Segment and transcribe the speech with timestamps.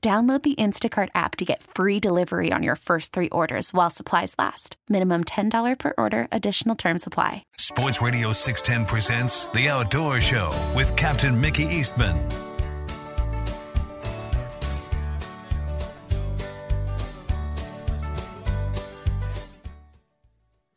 [0.00, 4.34] Download the Instacart app to get free delivery on your first three orders while supplies
[4.38, 4.76] last.
[4.88, 7.42] Minimum $10 per order, additional term supply.
[7.58, 12.47] Sports Radio 610 presents The Outdoor Show with Captain Mickey Eastman.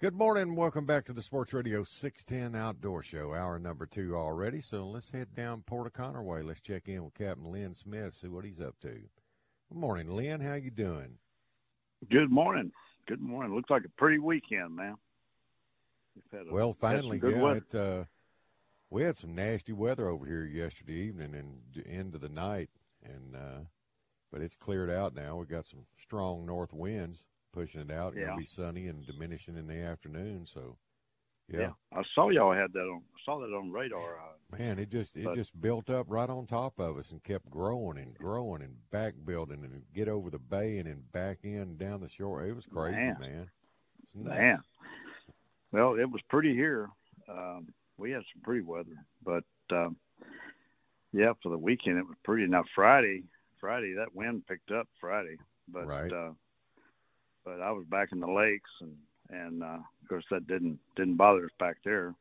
[0.02, 0.56] Good morning.
[0.56, 3.36] Welcome back to the Sports Radio 610 Outdoor Show.
[3.36, 4.60] Hour number two already.
[4.60, 6.42] So let's head down Port O'Connor way.
[6.42, 8.88] Let's check in with Captain Lynn Smith, see what he's up to.
[8.90, 10.42] Good morning, Lynn.
[10.42, 11.20] How you doing?
[12.10, 12.72] Good morning.
[13.06, 13.54] Good morning.
[13.54, 14.96] Looks like a pretty weekend, man.
[16.34, 17.52] A, well, finally, yeah.
[17.58, 18.06] It, uh,
[18.90, 22.72] we had some nasty weather over here yesterday evening and into the night,
[23.04, 23.60] and uh,
[24.32, 25.36] but it's cleared out now.
[25.36, 28.14] We got some strong north winds pushing it out.
[28.16, 30.46] It's gonna be sunny and diminishing in the afternoon.
[30.46, 30.78] So,
[31.48, 31.60] yeah.
[31.60, 31.72] yeah.
[31.94, 33.02] I saw y'all had that on.
[33.16, 34.18] I saw that on radar.
[34.18, 37.24] Uh, Man, it just it but, just built up right on top of us and
[37.24, 41.40] kept growing and growing and back building and get over the bay and then back
[41.44, 42.44] in down the shore.
[42.46, 43.50] It was crazy, man.
[44.14, 44.38] Man.
[44.38, 44.64] man.
[45.72, 46.90] Well, it was pretty here.
[47.30, 49.96] Um, we had some pretty weather, but um,
[51.14, 52.48] yeah, for the weekend it was pretty.
[52.48, 53.24] Now Friday,
[53.60, 56.12] Friday that wind picked up Friday, but right.
[56.12, 56.32] uh,
[57.46, 58.96] but I was back in the lakes, and
[59.30, 62.14] and uh, of course that didn't didn't bother us back there.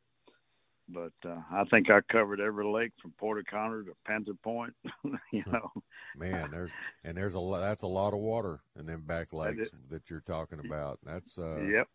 [0.93, 4.75] But uh, I think I covered every lake from Port O'Connor to Panther Point.
[5.33, 5.71] you know,
[6.17, 6.71] man, there's
[7.05, 7.61] and there's a lot.
[7.61, 10.99] That's a lot of water in them back lakes that you're talking about.
[11.05, 11.89] That's uh, yep.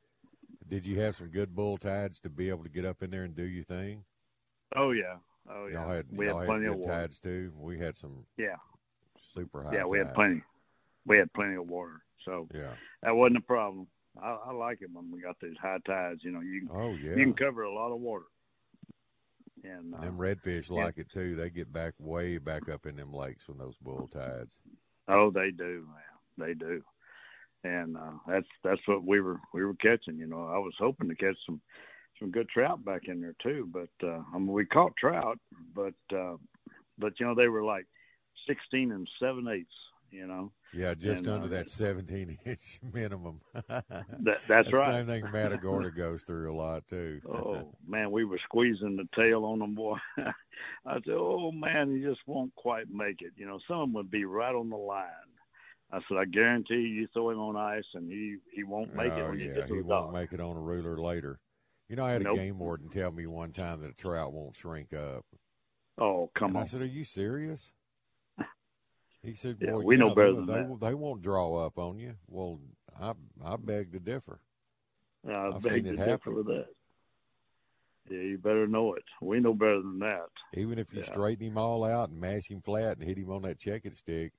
[0.68, 3.24] Did you have some good bull tides to be able to get up in there
[3.24, 4.04] and do your thing?
[4.76, 5.18] Oh yeah,
[5.50, 5.74] oh yeah.
[5.74, 6.94] Y'all had, we y'all had plenty had of water.
[6.94, 7.52] tides too.
[7.58, 8.26] We had some.
[8.38, 8.56] Yeah.
[9.34, 9.74] Super high.
[9.74, 10.08] Yeah, we tides.
[10.08, 10.42] had plenty.
[11.06, 12.02] We had plenty of water.
[12.26, 13.88] So yeah, that wasn't a problem.
[14.22, 16.22] I, I like it when we got these high tides.
[16.24, 18.26] You know, you oh yeah, you can cover a lot of water.
[19.64, 20.84] And, uh, them redfish yeah.
[20.84, 21.36] like it too.
[21.36, 24.58] They get back way back up in them lakes when those bull tides.
[25.08, 26.48] Oh, they do, man.
[26.48, 26.84] They do.
[27.64, 30.18] And uh, that's that's what we were we were catching.
[30.18, 31.62] You know, I was hoping to catch some
[32.20, 33.68] some good trout back in there too.
[33.72, 35.40] But uh, I mean, we caught trout,
[35.74, 36.36] but uh,
[37.00, 37.86] but you know they were like
[38.48, 39.74] sixteen and seven eighths.
[40.16, 43.42] You know, yeah, just and, under uh, that 17 inch minimum.
[43.68, 45.06] that, that's the right.
[45.06, 47.20] Same thing Matagorda goes through a lot too.
[47.30, 49.98] oh man, we were squeezing the tail on them, boy.
[50.86, 53.94] I said, "Oh man, you just won't quite make it." You know, some of them
[53.94, 55.10] would be right on the line.
[55.92, 59.18] I said, "I guarantee you, throw him on ice, and he he won't make oh,
[59.18, 61.40] it when yeah, you get to he won't dock." make it on a ruler later.
[61.90, 62.38] You know, I had Nope.
[62.38, 65.26] a game warden tell me one time that a trout won't shrink up.
[65.98, 66.64] Oh come and on!
[66.64, 67.74] I said, "Are you serious?"
[69.26, 71.22] He said, Yeah, "Well, we yeah, know better won't- than they, that." won't- they won't
[71.22, 72.60] draw up on you." Well,
[73.00, 73.14] I
[73.44, 74.40] I beg to differ.
[75.28, 76.36] I I've beg seen to it differ happen.
[76.36, 76.68] with that.
[78.10, 79.04] Yeah, you better know it.
[79.20, 80.30] We know better than that.
[80.54, 81.06] Even if you Yeah.
[81.06, 84.34] straighten him all out and mash him flat and hit him on that checking stick,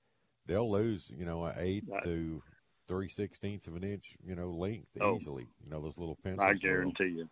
[0.47, 1.11] they'll lose.
[1.11, 2.03] You know, an eight Right.
[2.05, 2.43] to
[2.87, 4.17] three sixteenths of an inch.
[4.25, 5.17] You know, length Oh.
[5.17, 5.49] easily.
[5.65, 6.49] You know those little pencils.
[6.49, 7.29] I guarantee you.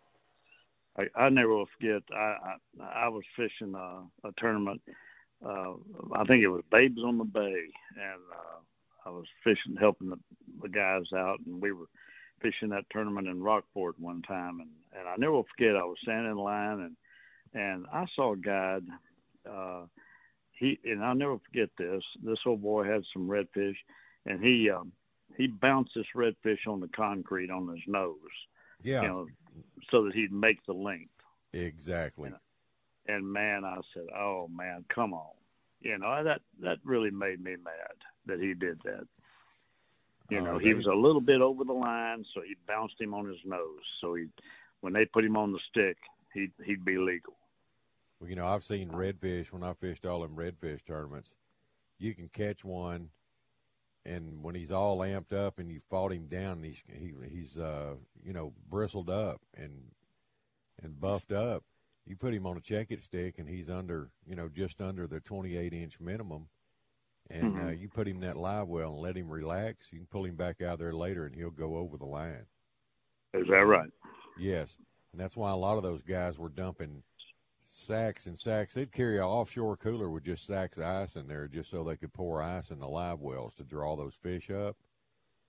[0.97, 2.03] I, I never will forget.
[2.11, 4.81] I I, I was fishing a, a tournament.
[5.45, 5.73] Uh,
[6.13, 8.59] I think it was Babes on the Bay, and uh,
[9.05, 10.19] I was fishing, helping the,
[10.61, 11.85] the guys out, and we were
[12.41, 15.75] fishing that tournament in Rockport one time, and and I never forget.
[15.75, 16.95] I was standing in line, and
[17.53, 18.79] and I saw a guy.
[19.49, 19.85] Uh,
[20.53, 22.03] he and I'll never forget this.
[22.23, 23.77] This old boy had some redfish,
[24.25, 24.91] and he um,
[25.37, 28.15] he bounced this redfish on the concrete on his nose
[28.83, 29.27] Yeah, you know,
[29.91, 31.11] so that he'd make the length.
[31.53, 32.31] exactly.
[33.07, 35.33] And man, I said, "Oh man, come on!"
[35.85, 37.95] You know that that really made me mad
[38.25, 39.07] that he did that.
[40.31, 42.99] You Oh, know, they- he was a little bit over the line, so he bounced
[42.99, 43.83] him on his nose.
[44.01, 44.25] So he,
[44.81, 45.97] when they put him on the stick,
[46.33, 47.37] he'd he'd be legal.
[48.19, 51.35] Well, you know, I've seen redfish when I fished all them redfish tournaments.
[51.99, 53.11] You can catch one
[54.05, 57.95] and when he's all amped up and you fought him down, he's he, he's uh,
[58.23, 59.91] you know bristled up and
[60.81, 61.63] and buffed up.
[62.05, 65.07] You put him on a check it stick and he's under you know just under
[65.07, 66.47] the 28 inch minimum,
[67.29, 67.67] and mm-hmm.
[67.67, 69.91] uh, you put him in that live well and let him relax.
[69.91, 72.45] You can pull him back out there later and he'll go over the line.
[73.33, 73.89] Is that right?
[74.37, 74.77] Yes,
[75.11, 77.03] and that's why a lot of those guys were dumping
[77.67, 78.75] sacks and sacks.
[78.75, 81.97] They'd carry an offshore cooler with just sacks of ice in there, just so they
[81.97, 84.77] could pour ice in the live wells to draw those fish up.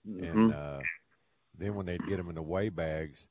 [0.09, 0.25] Mm-hmm.
[0.25, 0.81] And uh,
[1.59, 3.29] then when they'd get them in the weigh bags,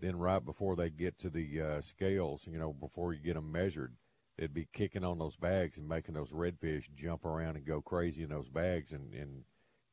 [0.00, 3.50] then right before they get to the uh, scales, you know, before you get them
[3.50, 3.94] measured,
[4.36, 8.22] they'd be kicking on those bags and making those redfish jump around and go crazy
[8.22, 9.44] in those bags and and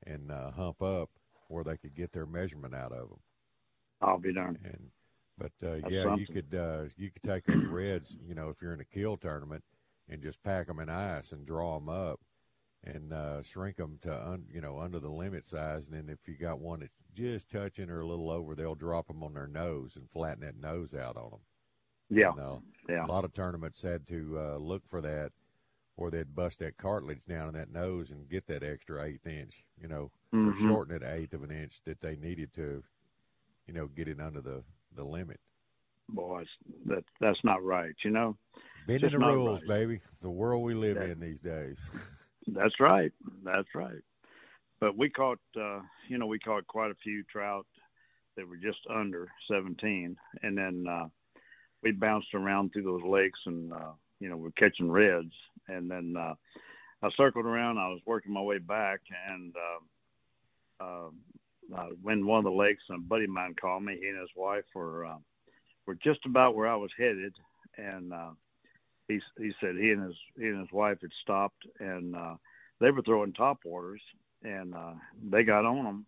[0.05, 1.09] and uh, hump up
[1.47, 3.19] where they could get their measurement out of them.
[4.01, 4.59] I'll be darned.
[4.63, 4.89] And
[5.37, 6.19] but uh, yeah, something.
[6.19, 9.17] you could uh, you could take those reds, you know, if you're in a kill
[9.17, 9.63] tournament,
[10.09, 12.19] and just pack them in ice and draw them up,
[12.83, 15.87] and uh, shrink them to un, you know under the limit size.
[15.87, 19.07] And then if you got one that's just touching or a little over, they'll drop
[19.07, 21.39] them on their nose and flatten that nose out on them.
[22.09, 23.05] Yeah, you know, yeah.
[23.05, 25.31] A lot of tournaments had to uh, look for that,
[25.97, 29.63] or they'd bust that cartilage down in that nose and get that extra eighth inch,
[29.81, 30.49] you know, mm-hmm.
[30.49, 32.83] or shorten it eighth of an inch that they needed to,
[33.67, 34.63] you know, get it under the
[34.95, 35.39] the limit.
[36.09, 36.47] Boys,
[36.85, 37.95] that that's not right.
[38.03, 38.37] You know,
[38.85, 39.79] bending the rules, right.
[39.79, 40.01] baby.
[40.19, 41.79] The world we live that, in these days.
[42.47, 43.11] That's right.
[43.43, 44.01] That's right.
[44.79, 45.79] But we caught, uh,
[46.09, 47.65] you know, we caught quite a few trout
[48.35, 51.07] that were just under 17, and then uh,
[51.83, 55.33] we bounced around through those lakes, and uh, you know, we're catching reds,
[55.67, 56.33] and then uh,
[57.01, 57.77] I circled around.
[57.77, 59.53] I was working my way back, and
[60.81, 61.09] uh, uh,
[61.77, 63.97] uh, in one of the lakes, a buddy of mine called me.
[64.01, 65.17] He and his wife were uh,
[65.85, 67.33] were just about where I was headed,
[67.77, 68.31] and uh,
[69.07, 72.35] he he said he and his he and his wife had stopped, and uh,
[72.79, 74.01] they were throwing top waters,
[74.43, 74.93] and uh,
[75.29, 76.05] they got on them,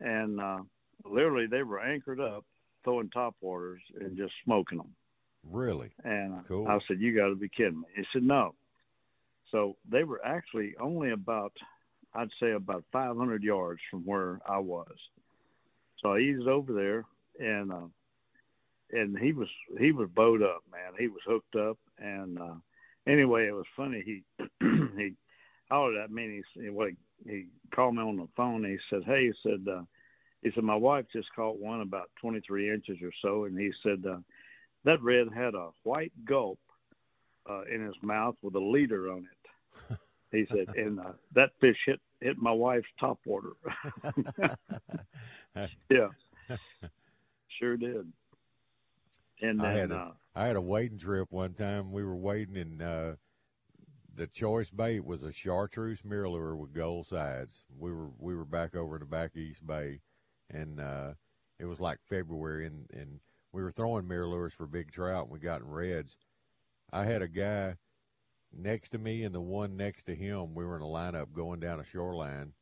[0.00, 0.58] and uh,
[1.04, 2.44] literally they were anchored up,
[2.84, 4.94] throwing top waters and just smoking them.
[5.50, 5.90] Really?
[6.04, 6.66] And cool.
[6.68, 8.54] I said, "You got to be kidding me!" He said, "No."
[9.52, 11.52] So they were actually only about
[12.14, 14.94] I'd say about 500 yards from where I was.
[16.02, 17.04] So I eased over there,
[17.38, 17.86] and uh,
[18.92, 19.48] and he was
[19.78, 20.92] he was bowed up, man.
[20.98, 22.54] He was hooked up, and uh,
[23.06, 24.02] anyway, it was funny.
[24.04, 24.22] He
[24.96, 25.14] he
[25.70, 26.24] hollered at me.
[26.24, 28.64] And he what he, he called me on the phone.
[28.64, 29.66] And he said, "Hey," he said.
[29.68, 29.82] Uh,
[30.42, 34.04] he said, "My wife just caught one about 23 inches or so," and he said
[34.08, 34.18] uh,
[34.84, 36.60] that red had a white gulp
[37.48, 39.98] uh, in his mouth with a leader on it.
[40.32, 43.52] He said, and uh, that fish hit hit my wife's top water.
[45.88, 46.08] yeah,
[47.58, 48.12] sure did.
[49.40, 51.92] And then, I had a, uh, I had a wading trip one time.
[51.92, 53.12] We were wading, and uh,
[54.14, 57.64] the choice bait was a chartreuse mirror lure with gold sides.
[57.78, 60.00] We were we were back over in the back east bay,
[60.50, 61.12] and uh,
[61.58, 63.20] it was like February, and and
[63.52, 66.16] we were throwing mirrors for big trout, and we got in reds.
[66.92, 67.76] I had a guy
[68.58, 71.60] next to me and the one next to him, we were in a lineup going
[71.60, 72.52] down a shoreline,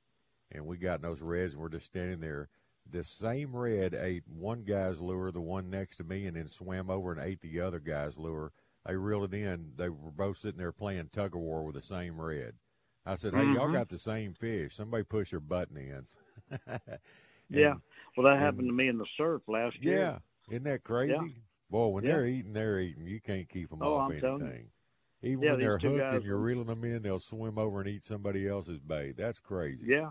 [0.50, 2.49] and we got in those reds, and we're just standing there.
[2.91, 6.91] The same red ate one guy's lure, the one next to me, and then swam
[6.91, 8.53] over and ate the other guy's lure.
[8.87, 9.73] They reeled it in.
[9.77, 12.55] They were both sitting there playing tug of war with the same red.
[13.07, 13.55] I said, "Hey, mm-hmm.
[13.55, 14.75] y'all got the same fish.
[14.75, 16.07] Somebody push your button in."
[16.69, 17.01] and,
[17.49, 17.75] yeah,
[18.17, 19.99] well, that happened and, to me in the surf last year.
[19.99, 20.19] Yeah,
[20.50, 21.12] isn't that crazy?
[21.12, 21.29] Yeah.
[21.71, 22.12] Boy, when yeah.
[22.12, 23.07] they're eating, they're eating.
[23.07, 24.69] You can't keep them oh, off I'm anything.
[25.23, 28.05] Even yeah, when they're hooked and you're reeling them in, they'll swim over and eat
[28.05, 29.17] somebody else's bait.
[29.17, 29.87] That's crazy.
[29.87, 30.11] Yeah,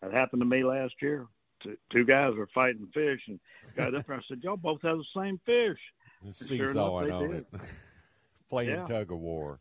[0.00, 1.26] that happened to me last year.
[1.62, 3.38] Two, two guys were fighting fish, and
[3.76, 4.16] got up there.
[4.16, 5.78] I said, "Y'all both have the same fish."
[6.30, 7.46] Seesawing sure on it,
[8.50, 8.84] playing yeah.
[8.84, 9.60] tug of war.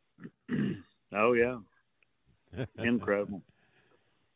[1.13, 1.57] oh yeah,
[2.77, 3.41] incredible.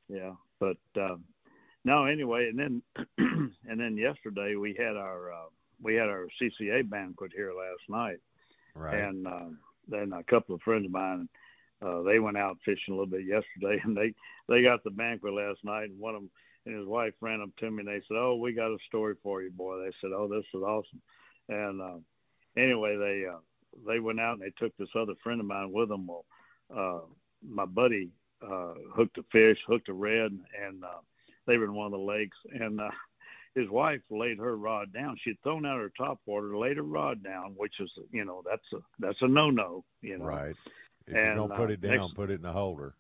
[0.07, 1.17] Yeah, but uh,
[1.83, 2.05] no.
[2.05, 2.81] Anyway, and then
[3.67, 5.47] and then yesterday we had our uh,
[5.81, 8.17] we had our CCA banquet here last night,
[8.75, 8.95] right?
[8.95, 9.49] And uh,
[9.87, 11.27] then a couple of friends of mine,
[11.81, 14.13] uh, they went out fishing a little bit yesterday, and they
[14.47, 16.31] they got the banquet last night, and one of them
[16.65, 19.15] and his wife ran up to me and they said, "Oh, we got a story
[19.21, 21.01] for you, boy." They said, "Oh, this is awesome,"
[21.49, 21.97] and uh,
[22.57, 23.39] anyway, they uh,
[23.87, 26.07] they went out and they took this other friend of mine with them.
[26.07, 26.25] Well,
[26.75, 27.05] uh,
[27.47, 28.09] my buddy
[28.41, 31.01] uh, hooked a fish, hooked a red, and uh,
[31.45, 32.89] they were in one of the lakes, and uh,
[33.55, 35.17] his wife laid her rod down.
[35.23, 38.65] She'd thrown out her top water, laid her rod down, which is you know that's
[38.73, 39.83] a that's a no no.
[40.01, 40.55] You know, right.
[41.07, 42.95] If and, you don't put uh, it down, next, put it in a holder.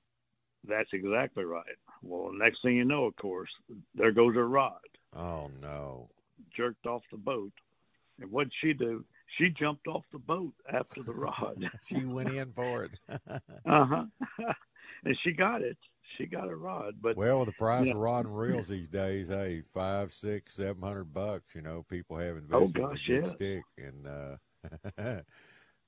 [0.67, 1.63] That's exactly right.
[2.01, 3.49] Well, next thing you know, of course,
[3.93, 4.79] there goes her rod.
[5.15, 6.09] Oh no!
[6.55, 7.53] Jerked off the boat,
[8.19, 9.03] and what'd she do?
[9.37, 11.69] She jumped off the boat after the rod.
[11.81, 12.91] she went in for it.
[13.09, 14.05] uh huh.
[15.03, 15.77] and she got it.
[16.17, 16.95] she got a rod.
[17.01, 20.81] But well, with the price of rod and reels these days, hey, five, six, seven
[20.81, 21.55] hundred bucks.
[21.55, 23.33] You know, people have invested oh, gosh, in a yeah.
[23.33, 25.21] stick, and uh,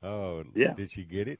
[0.04, 0.74] oh, yeah.
[0.74, 1.40] Did she get it?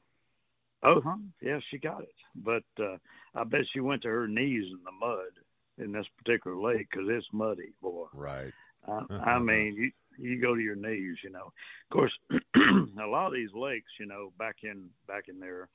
[0.82, 1.16] Oh, huh?
[1.42, 2.14] Yeah, she got it.
[2.36, 2.96] But uh,
[3.34, 5.32] I bet she went to her knees in the mud
[5.78, 8.06] in this particular lake because it's muddy, boy.
[8.12, 8.52] Right.
[8.86, 11.52] I, I mean, you you go to your knees, you know.
[11.90, 15.68] Of course, a lot of these lakes, you know, back in back in there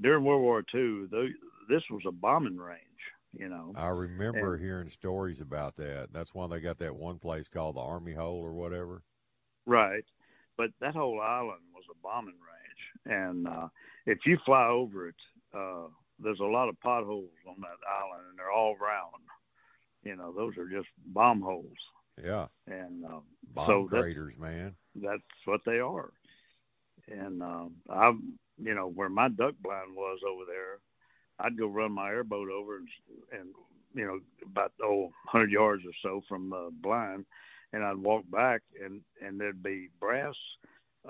[0.00, 1.28] during World War II, the,
[1.68, 2.80] this was a bombing range.
[3.32, 6.08] You know, I remember and, hearing stories about that.
[6.12, 9.02] That's why they got that one place called the Army Hole or whatever.
[9.66, 10.04] Right,
[10.56, 12.63] but that whole island was a bombing range,
[13.06, 13.68] and uh,
[14.06, 15.14] if you fly over it,
[15.54, 15.88] uh,
[16.18, 19.22] there's a lot of potholes on that island, and they're all round.
[20.02, 21.66] You know, those are just bomb holes.
[22.22, 22.46] Yeah.
[22.66, 23.22] And um,
[23.54, 24.74] bomb so craters, man.
[24.94, 26.12] That's what they are.
[27.10, 28.12] And um, I,
[28.62, 30.78] you know, where my duck blind was over there,
[31.38, 32.88] I'd go run my airboat over and,
[33.32, 33.48] and
[33.94, 37.24] you know, about oh, hundred yards or so from the blind,
[37.72, 40.34] and I'd walk back, and and there'd be brass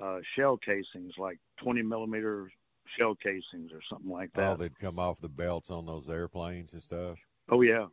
[0.00, 2.50] uh, shell casings, like twenty millimeter
[2.98, 4.52] shell casings or something like that.
[4.52, 7.18] Oh, they'd come off the belts on those airplanes and stuff.
[7.48, 7.86] Oh yeah,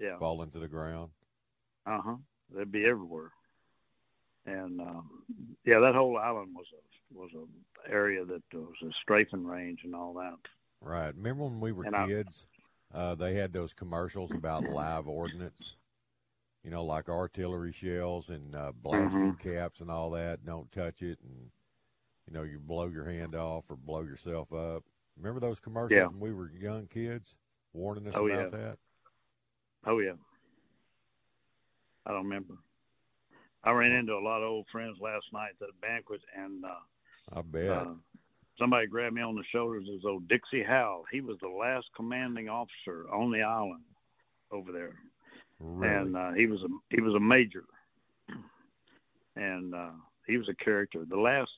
[0.00, 0.18] yeah.
[0.18, 1.10] Fall into the ground.
[1.86, 2.16] Uh huh.
[2.54, 3.30] They'd be everywhere.
[4.46, 5.10] And um,
[5.64, 9.94] yeah, that whole island was a was a area that was a strafing range and
[9.94, 10.36] all that.
[10.80, 11.14] Right.
[11.14, 12.46] Remember when we were and kids?
[12.92, 15.76] I, uh, they had those commercials about live ordnance.
[16.64, 19.50] You know, like artillery shells and uh, blasting mm-hmm.
[19.56, 20.44] caps and all that.
[20.44, 21.50] Don't touch it, and
[22.28, 24.84] you know, you blow your hand off or blow yourself up.
[25.16, 26.06] Remember those commercials yeah.
[26.06, 27.34] when we were young kids
[27.72, 28.58] warning us oh, about yeah.
[28.58, 28.78] that?
[29.86, 30.12] Oh yeah.
[32.06, 32.54] I don't remember.
[33.64, 37.38] I ran into a lot of old friends last night at a banquet, and uh,
[37.38, 37.86] I bet uh,
[38.58, 39.88] somebody grabbed me on the shoulders.
[39.94, 41.04] As old Dixie Howell.
[41.10, 43.82] He was the last commanding officer on the island
[44.52, 44.96] over there,
[45.58, 45.94] really?
[45.94, 47.64] and uh, he was a he was a major,
[49.36, 49.90] and uh,
[50.26, 51.04] he was a character.
[51.08, 51.50] The last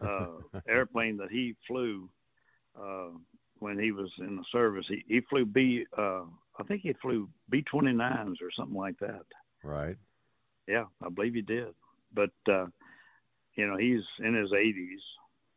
[0.00, 0.26] uh,
[0.68, 2.08] airplane that he flew
[2.80, 3.08] uh,
[3.58, 4.86] when he was in the service.
[4.88, 6.22] He, he flew B, uh,
[6.58, 9.24] I think he flew B 29s or something like that.
[9.62, 9.96] Right.
[10.66, 11.74] Yeah, I believe he did.
[12.14, 12.66] But, uh,
[13.54, 15.00] you know, he's in his 80s,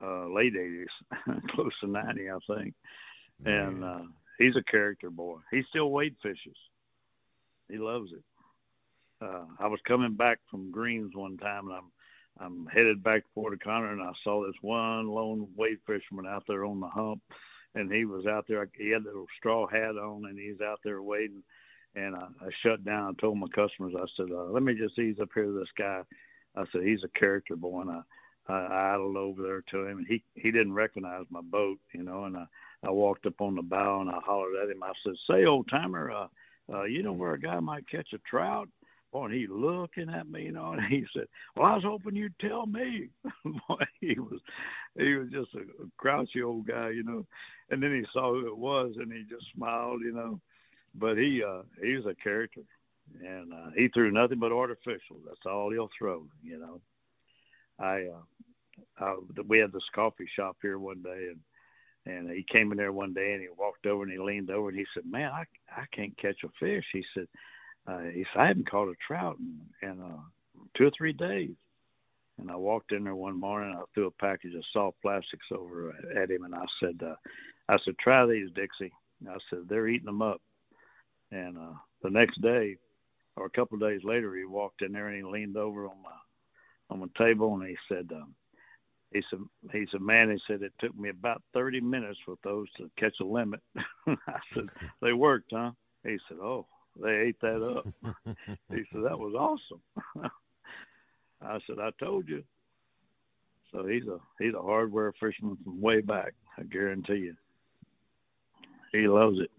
[0.03, 0.87] uh, late 80s,
[1.49, 2.73] close to 90, I think.
[3.43, 3.63] Man.
[3.63, 4.01] And uh,
[4.37, 5.37] he's a character boy.
[5.51, 6.57] He still wade fishes.
[7.69, 8.23] He loves it.
[9.21, 11.91] Uh, I was coming back from Greens one time, and I'm
[12.39, 16.43] I'm headed back to Port O'Connor, and I saw this one lone wade fisherman out
[16.47, 17.21] there on the hump,
[17.75, 18.67] and he was out there.
[18.77, 21.43] He had a little straw hat on, and he's out there wading.
[21.95, 23.15] And I, I shut down.
[23.17, 25.71] I told my customers, I said, uh, "Let me just ease up here to this
[25.77, 26.01] guy."
[26.55, 28.01] I said, "He's a character boy," and I,
[28.47, 32.25] I idled over there to him, and he he didn't recognize my boat, you know.
[32.25, 32.45] And I
[32.83, 34.83] I walked up on the bow and I hollered at him.
[34.83, 36.27] I said, "Say, old timer, uh,
[36.71, 38.67] uh, you know where a guy might catch a trout?"
[39.15, 42.17] Boy, and he looking at me, you know, and he said, "Well, I was hoping
[42.17, 43.07] you'd tell me."
[43.45, 44.41] Boy, he was,
[44.97, 45.61] he was just a,
[45.95, 47.25] grouchy old guy, you know.
[47.69, 50.41] And then he saw who it was, and he just smiled, you know.
[50.95, 52.59] But he, uh, he was a character,
[53.25, 55.15] and uh, he threw nothing but artificial.
[55.25, 56.81] That's all he'll throw, you know.
[57.79, 59.15] I, uh, I,
[59.47, 61.39] we had this coffee shop here one day, and
[62.05, 64.67] and he came in there one day, and he walked over and he leaned over
[64.67, 67.27] and he said, "Man, I I can't catch a fish." He said
[67.87, 70.17] uh, he said, I hadn't caught a trout in, in uh,
[70.75, 71.55] two or three days.
[72.39, 73.75] And I walked in there one morning.
[73.75, 77.15] I threw a package of soft plastics over at him, and I said, uh,
[77.69, 80.41] "I said, try these, Dixie." And I said, "They're eating them up."
[81.31, 82.75] And uh, the next day,
[83.37, 86.01] or a couple of days later, he walked in there and he leaned over on
[86.03, 86.09] my
[86.89, 88.35] on my table and he said, um,
[89.13, 89.39] "He said,
[89.71, 93.15] he said, man, he said it took me about 30 minutes with those to catch
[93.21, 93.61] a limit."
[94.07, 94.69] I said,
[95.01, 95.71] "They worked, huh?"
[96.03, 96.67] He said, "Oh,
[97.01, 97.87] they ate that up.
[98.69, 99.81] he said, That was awesome.
[101.41, 102.43] I said, I told you.
[103.71, 107.35] So he's a he's a hardware fisherman from way back, I guarantee you.
[108.91, 109.51] He loves it.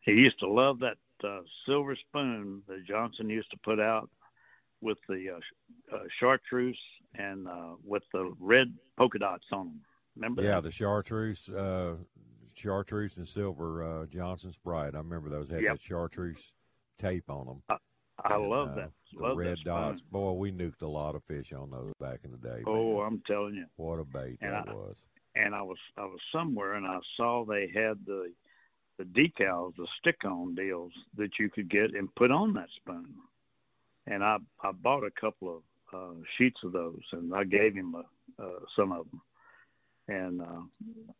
[0.00, 4.10] He used to love that uh, silver spoon that Johnson used to put out
[4.80, 6.78] with the uh, uh, chartreuse
[7.14, 9.80] and uh, with the red polka dots on them.
[10.16, 10.42] Remember?
[10.42, 10.62] Yeah, that?
[10.62, 11.94] the chartreuse uh,
[12.62, 14.94] chartreuse and silver uh, Johnson Sprite.
[14.94, 15.72] I remember those had yep.
[15.72, 16.52] that chartreuse
[16.98, 17.62] tape on them.
[17.68, 17.76] I,
[18.24, 18.90] I and, love uh, that.
[19.14, 20.00] The love red dots.
[20.00, 22.62] Boy, we nuked a lot of fish on those back in the day.
[22.66, 23.06] Oh, man.
[23.06, 23.66] I'm telling you.
[23.76, 24.96] What a bait and that I, was.
[25.34, 28.32] And I was I was somewhere and I saw they had the
[28.98, 33.14] the decals, the stick-on deals that you could get and put on that spoon.
[34.06, 35.62] And I I bought a couple of
[35.94, 39.20] uh, sheets of those and I gave him a, uh, some of them
[40.08, 40.42] and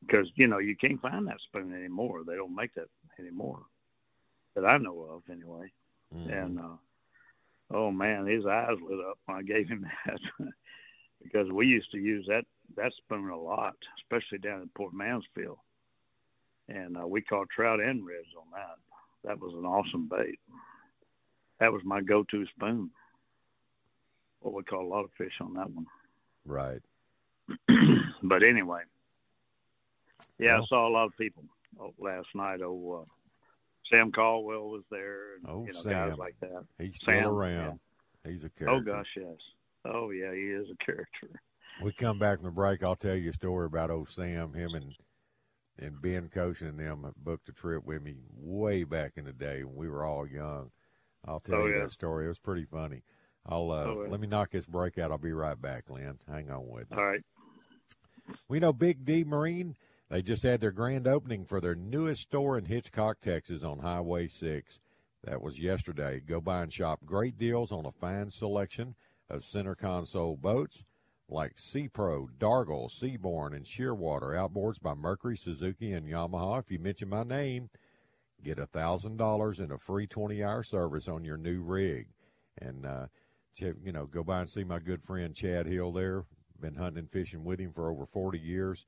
[0.07, 2.23] because uh, you know you can't find that spoon anymore.
[2.27, 3.61] They don't make that anymore
[4.55, 5.73] that I know of, anyway.
[6.15, 6.31] Mm-hmm.
[6.31, 6.77] And uh,
[7.71, 10.21] oh man, his eyes lit up when I gave him that
[11.23, 12.45] because we used to use that
[12.77, 15.59] that spoon a lot, especially down in Port Mansfield,
[16.69, 18.77] and uh, we caught trout and reds on that.
[19.25, 20.41] That was an awesome bait.
[21.61, 22.91] That was my go-to spoon.
[24.41, 25.87] What we caught a lot of fish on that one.
[26.45, 26.81] Right.
[28.23, 28.83] but anyway,
[30.39, 31.45] yeah, well, I saw a lot of people
[31.99, 32.61] last night.
[32.63, 33.09] Oh, uh,
[33.91, 35.37] Sam Caldwell was there.
[35.37, 36.09] And, oh, you know, Sam.
[36.09, 36.65] guys like that.
[36.79, 37.79] He's still around.
[38.25, 38.31] Yeah.
[38.31, 38.77] He's a character.
[38.77, 39.37] Oh gosh, yes.
[39.85, 41.29] Oh yeah, he is a character.
[41.83, 42.83] We come back from the break.
[42.83, 44.53] I'll tell you a story about old Sam.
[44.53, 44.95] Him and
[45.79, 49.65] and Ben Koshin and them booked a trip with me way back in the day
[49.65, 50.71] when we were all young.
[51.27, 51.83] I'll tell oh, you yeah.
[51.83, 52.27] that story.
[52.27, 53.03] It was pretty funny.
[53.47, 54.11] I'll uh, oh, yeah.
[54.11, 55.11] let me knock this break out.
[55.11, 56.19] I'll be right back, Lynn.
[56.29, 56.97] Hang on with me.
[56.97, 57.23] All right.
[58.49, 59.77] We know Big D Marine.
[60.11, 64.29] They just had their grand opening for their newest store in Hitchcock, Texas, on Highway
[64.29, 64.79] Six.
[65.25, 66.21] That was yesterday.
[66.21, 68.95] Go by and shop great deals on a fine selection
[69.31, 70.85] of center console boats
[71.29, 74.35] like Sea Pro, Dargel, Seabourn, and Shearwater.
[74.35, 76.59] Outboards by Mercury, Suzuki, and Yamaha.
[76.59, 77.71] If you mention my name,
[78.45, 82.09] get a thousand dollars and a free twenty-hour service on your new rig.
[82.61, 83.07] And uh,
[83.59, 86.25] you know, go by and see my good friend Chad Hill there.
[86.63, 88.87] Been hunting and fishing with him for over forty years.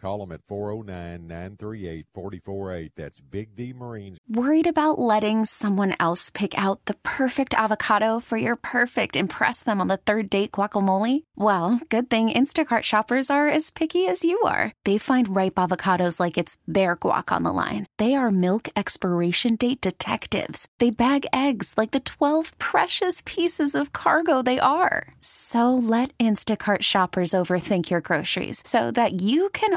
[0.00, 2.92] Call them at 409 938 448.
[2.96, 4.16] That's Big D Marines.
[4.26, 9.78] Worried about letting someone else pick out the perfect avocado for your perfect impress them
[9.78, 11.24] on the third date guacamole?
[11.36, 14.72] Well, good thing Instacart shoppers are as picky as you are.
[14.86, 17.86] They find ripe avocados like it's their guac on the line.
[17.98, 20.66] They are milk expiration date detectives.
[20.78, 25.08] They bag eggs like the 12 precious pieces of cargo they are.
[25.20, 29.76] So let Instacart shoppers overthink your groceries so that you can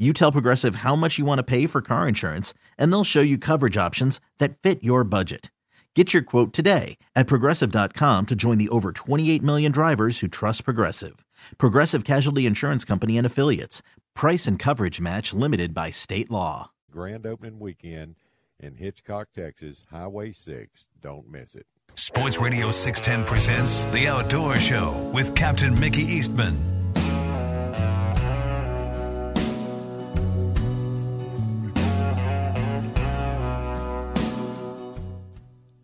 [0.00, 3.20] you tell Progressive how much you want to pay for car insurance, and they'll show
[3.20, 5.50] you coverage options that fit your budget.
[5.96, 10.64] Get your quote today at progressive.com to join the over 28 million drivers who trust
[10.64, 11.24] Progressive.
[11.58, 13.82] Progressive Casualty Insurance Company and Affiliates.
[14.14, 16.70] Price and coverage match limited by state law.
[16.92, 18.14] Grand opening weekend
[18.60, 20.86] in Hitchcock, Texas, Highway 6.
[21.00, 21.66] Don't miss it.
[21.96, 26.79] Sports Radio 610 presents The Outdoor Show with Captain Mickey Eastman.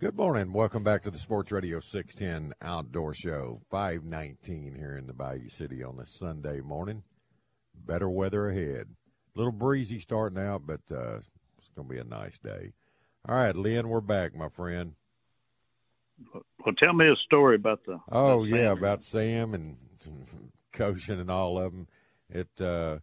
[0.07, 0.53] Good morning.
[0.53, 3.63] Welcome back to the Sports Radio 610 Outdoor Show.
[3.73, 7.03] 519 here in the Bayou City on this Sunday morning.
[7.75, 8.87] Better weather ahead.
[8.87, 11.17] A little breezy starting out, but uh,
[11.59, 12.73] it's going to be a nice day.
[13.29, 14.93] All right, Lynn, we're back, my friend.
[16.33, 17.99] Well, tell me a story about the.
[18.13, 18.79] Oh, about yeah, Sam.
[18.79, 19.77] about Sam and
[20.73, 21.89] Koshin and all of them.
[22.31, 22.99] It, uh,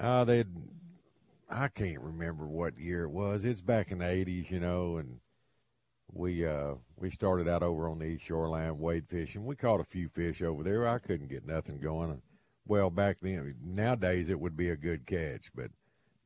[0.00, 0.44] uh, they
[1.50, 3.44] I can't remember what year it was.
[3.44, 5.20] It's back in the 80s, you know, and
[6.12, 9.44] we uh we started out over on the east shoreline wade fishing.
[9.44, 10.86] We caught a few fish over there.
[10.86, 12.22] I couldn't get nothing going.
[12.66, 15.70] Well, back then, nowadays it would be a good catch, but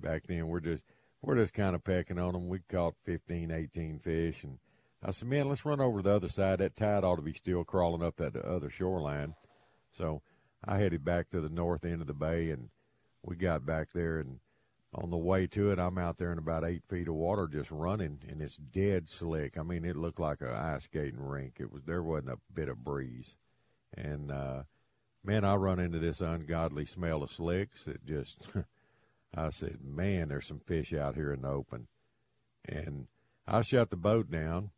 [0.01, 0.83] back then we're just
[1.21, 2.49] we're just kind of pecking on them.
[2.49, 4.59] We caught 15, 18 fish, and
[5.05, 6.59] I said, man, let's run over to the other side.
[6.59, 9.35] That tide ought to be still crawling up that other shoreline.
[9.97, 10.23] So
[10.65, 12.71] I headed back to the north end of the bay, and
[13.23, 14.41] we got back there and
[14.95, 17.71] on the way to it, I'm out there in about eight feet of water just
[17.71, 19.57] running, and it's dead slick.
[19.57, 21.57] I mean, it looked like an ice skating rink.
[21.59, 23.37] It was there wasn't a bit of breeze,
[23.97, 24.63] and uh,
[25.25, 27.87] man, I run into this ungodly smell of slicks.
[27.87, 28.49] It just,
[29.35, 31.89] I said, man, there's some fish out here in the open,
[32.67, 33.07] and
[33.47, 34.73] I shut the boat down,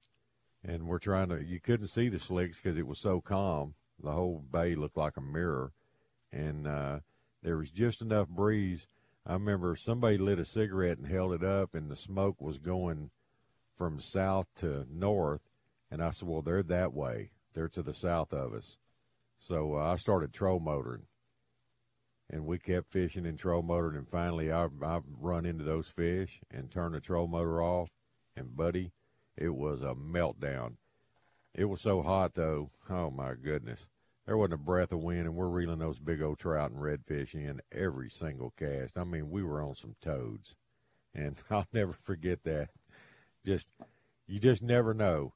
[0.65, 1.43] and we're trying to.
[1.43, 3.75] You couldn't see the slicks because it was so calm.
[4.01, 5.73] The whole bay looked like a mirror,
[6.33, 7.01] and uh,
[7.43, 8.87] there was just enough breeze
[9.27, 13.11] I remember somebody lit a cigarette and held it up, and the smoke was going
[13.75, 15.41] from south to north,
[15.91, 17.31] and I said, well, they're that way.
[17.55, 18.77] They're to the south of us.
[19.39, 21.07] So uh, I started troll motoring,
[22.31, 26.41] and we kept fishing and troll motoring, and finally I I run into those fish
[26.51, 27.91] and turn the troll motor off,
[28.37, 28.93] and buddy,
[29.37, 30.77] it was a meltdown.
[31.55, 32.69] It was so hot though.
[32.91, 33.87] Oh my goodness.
[34.27, 37.35] There wasn't a breath of wind, and we're reeling those big old trout and redfish
[37.35, 38.97] in every single cast.
[38.97, 40.57] I mean, we were on some toads,
[41.15, 42.71] and I'll never forget that.
[43.45, 43.69] Just
[44.27, 45.35] you just never know.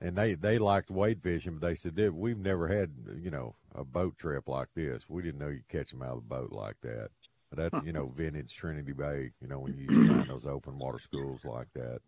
[0.00, 3.84] And they they liked wade fishing, but they said we've never had you know a
[3.84, 5.08] boat trip like this.
[5.08, 7.10] We didn't know you catch them out of the boat like that.
[7.50, 9.32] But that's you know vintage Trinity Bay.
[9.40, 11.98] You know when you used to find those open water schools like that.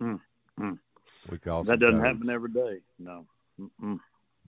[0.00, 0.20] Mm,
[0.60, 0.78] mm.
[1.28, 2.06] We call that doesn't toads.
[2.06, 2.82] happen every day.
[3.00, 3.26] No.
[3.58, 3.98] Mm-mm.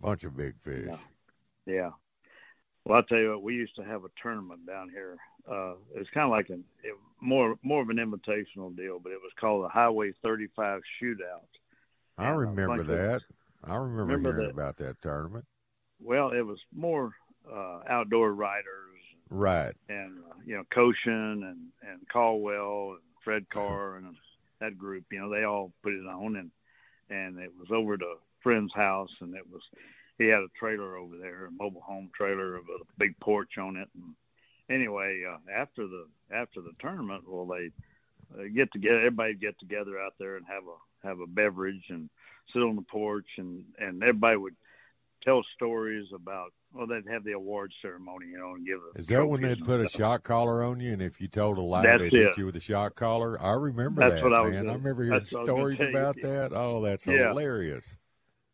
[0.05, 0.87] Bunch of big fish.
[0.87, 1.75] Yeah.
[1.75, 1.90] yeah.
[2.85, 3.43] Well, I'll tell you what.
[3.43, 5.17] We used to have a tournament down here.
[5.51, 9.12] Uh, it was kind of like an it, more more of an invitational deal, but
[9.12, 11.49] it was called the Highway 35 Shootout.
[12.19, 13.17] I and remember that.
[13.17, 13.23] Of,
[13.64, 14.53] I remember, remember hearing that.
[14.53, 15.47] about that tournament.
[16.03, 17.14] Well, it was more
[17.51, 19.75] uh, outdoor riders, right?
[19.88, 24.17] And uh, you know, Koshin and and Caldwell and Fred Carr and
[24.61, 25.05] that group.
[25.11, 26.51] You know, they all put it on, and
[27.09, 29.62] and it was over to a friend's house, and it was
[30.18, 33.77] he had a trailer over there, a mobile home trailer with a big porch on
[33.77, 33.88] it.
[33.94, 34.14] And
[34.70, 37.70] anyway, uh, after the after the tournament, well, they
[38.38, 42.09] uh, get together, everybody get together out there and have a have a beverage and
[42.53, 44.57] sit on the porch, and and everybody would
[45.24, 48.81] tell stories about well, they'd have the award ceremony, you know, and give.
[48.96, 51.61] Is that when they'd put a shock collar on you, and if you told a
[51.61, 52.27] lie, that's they'd it.
[52.29, 53.40] hit you with a shock collar?
[53.40, 54.57] I remember that's that, what man.
[54.57, 56.22] I, was I remember hearing stories about you.
[56.22, 56.53] that.
[56.53, 57.29] Oh, that's yeah.
[57.29, 57.96] hilarious.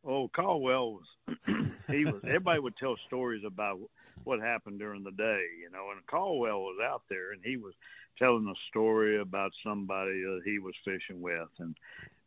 [0.05, 1.37] Oh, Caldwell was
[1.91, 2.21] he was.
[2.25, 3.79] Everybody would tell stories about
[4.25, 7.75] what happened during the day, you know, and Caldwell was out there, and he was
[8.19, 11.77] telling a story about somebody that he was fishing with, and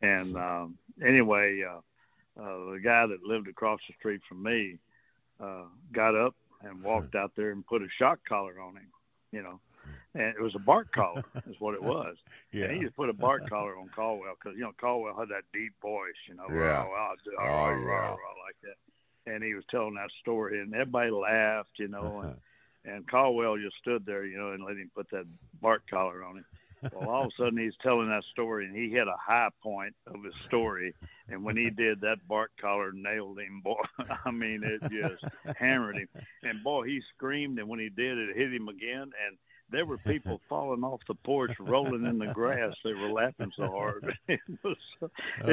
[0.02, 1.80] and um, anyway, uh,
[2.40, 4.78] uh, the guy that lived across the street from me
[5.40, 8.88] uh, got up and walked out there and put a shock collar on him,
[9.32, 9.60] you know.
[10.14, 12.16] And it was a bark collar, is what it was.
[12.52, 12.66] yeah.
[12.66, 15.42] And he just put a bark collar on Caldwell because you know Caldwell had that
[15.52, 16.84] deep voice, you know, Yeah.
[16.84, 18.10] rah, rah, rah, Oh, yeah.
[18.44, 19.32] like that.
[19.32, 22.20] And he was telling that story, and everybody laughed, you know.
[22.20, 22.36] And
[22.94, 25.26] and Caldwell just stood there, you know, and let him put that
[25.60, 26.44] bark collar on him.
[26.92, 29.94] Well, all of a sudden he's telling that story, and he hit a high point
[30.06, 30.94] of his story.
[31.30, 33.80] And when he did, that bark collar nailed him, boy.
[34.26, 35.24] I mean, it just
[35.56, 36.08] hammered him.
[36.42, 39.10] And boy, he screamed, and when he did, it hit him again.
[39.26, 39.38] And
[39.74, 42.74] there were people falling off the porch, rolling in the grass.
[42.84, 44.16] They were laughing so hard.
[44.28, 45.10] It was, it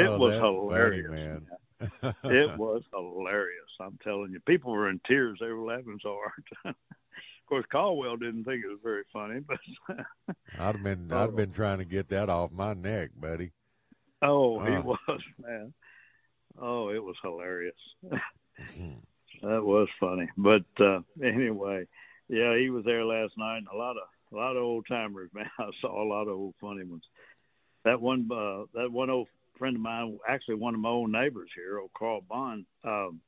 [0.07, 1.47] Oh, was hilarious, funny, man.
[2.25, 3.69] it was hilarious.
[3.79, 5.39] I'm telling you, people were in tears.
[5.41, 6.43] They were laughing so hard.
[6.65, 6.75] of
[7.47, 9.59] course, Caldwell didn't think it was very funny, but
[10.59, 13.51] I'd have been I'd have been trying to get that off my neck, buddy.
[14.21, 14.81] oh, he Oh.
[15.07, 15.73] was man.
[16.59, 17.75] Oh, it was hilarious.
[19.41, 20.29] That was funny.
[20.37, 21.87] But uh, anyway,
[22.31, 23.57] yeah, he was there last night.
[23.57, 25.49] And a lot of a lot of old timers, man.
[25.59, 27.03] I saw a lot of old funny ones.
[27.83, 31.49] That one, uh, that one old friend of mine, actually one of my old neighbors
[31.55, 32.65] here, old Carl Bond.
[32.83, 33.19] Um,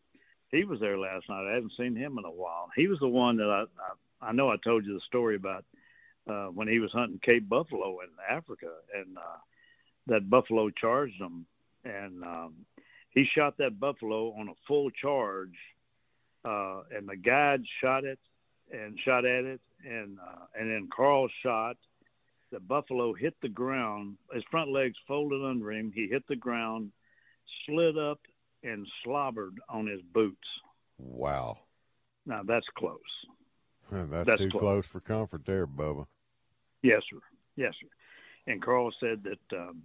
[0.51, 1.49] he was there last night.
[1.49, 2.69] I haven't seen him in a while.
[2.75, 3.63] He was the one that I
[4.25, 5.65] I, I know I told you the story about
[6.29, 9.37] uh, when he was hunting Cape Buffalo in Africa, and uh,
[10.07, 11.45] that buffalo charged him,
[11.83, 12.53] and um,
[13.09, 15.55] he shot that buffalo on a full charge,
[16.45, 18.19] uh, and the guide shot it
[18.73, 21.77] and shot at it, and uh, and then Carl shot.
[22.51, 24.17] The buffalo hit the ground.
[24.31, 25.91] His front legs folded under him.
[25.93, 26.91] He hit the ground,
[27.65, 28.19] slid up,
[28.62, 30.47] and slobbered on his boots.
[30.99, 31.57] Wow.
[32.25, 32.99] Now that's close.
[33.91, 34.62] That's, That's too close.
[34.62, 36.07] close for comfort there, Bubba.
[36.81, 37.19] Yes, sir.
[37.55, 37.88] Yes, sir.
[38.51, 39.81] And Carl said that um,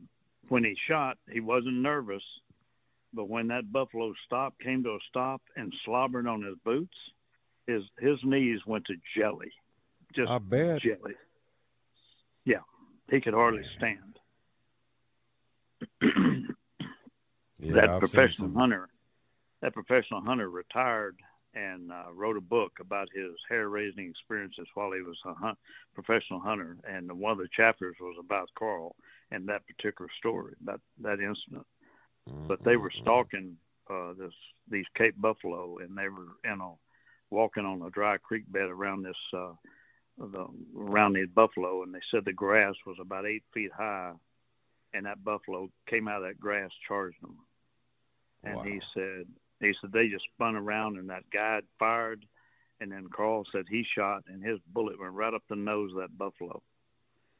[0.48, 2.22] when he shot, he wasn't nervous,
[3.12, 6.96] but when that buffalo stopped, came to a stop, and slobbered on his boots,
[7.68, 9.52] his his knees went to jelly,
[10.16, 10.81] just I bet.
[10.81, 11.14] jelly.
[12.44, 12.62] Yeah,
[13.11, 14.18] he could hardly stand.
[17.61, 18.88] Yeah, that I've professional hunter,
[19.61, 21.16] that professional hunter retired
[21.54, 25.59] and uh, wrote a book about his hair raising experiences while he was a hunt,
[25.94, 26.76] professional hunter.
[26.88, 28.96] And one of the chapters was about Carl
[29.31, 31.66] and that particular story, that that incident.
[32.46, 33.00] But they were Mhm.
[33.02, 33.59] stalking
[33.90, 34.35] uh, this
[34.70, 36.78] these Cape buffalo, and they were you know
[37.31, 39.53] walking on a dry creek bed around this uh,
[40.19, 44.12] the around these buffalo, and they said the grass was about eight feet high,
[44.93, 47.37] and that buffalo came out of that grass, charged them.
[48.45, 49.27] And he said
[49.61, 52.25] he said they just spun around, and that guide fired,
[52.81, 55.99] and then Carl said he shot, and his bullet went right up the nose of
[55.99, 56.62] that buffalo.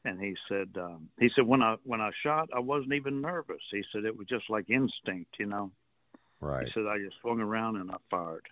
[0.05, 3.61] and he said um, he said when I when I shot I wasn't even nervous.
[3.71, 5.71] He said it was just like instinct, you know.
[6.41, 6.65] Right.
[6.65, 8.47] He said I just swung around and I fired,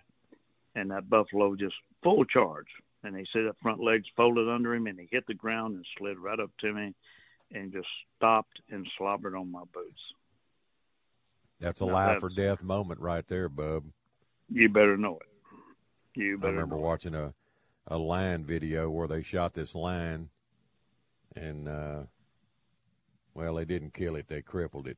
[0.78, 2.68] and that buffalo just full charge.
[3.04, 5.86] And he said that front legs folded under him, and he hit the ground and
[5.98, 6.94] slid right up to me,
[7.52, 10.02] and just stopped and slobbered on my boots.
[11.60, 13.86] That's a now life or death moment right there, bub.
[14.50, 16.20] You better know it.
[16.20, 16.54] You better.
[16.54, 17.34] I remember watching a
[17.88, 20.30] a line video where they shot this lion,
[21.36, 22.02] and uh,
[23.34, 24.98] well, they didn't kill it; they crippled it.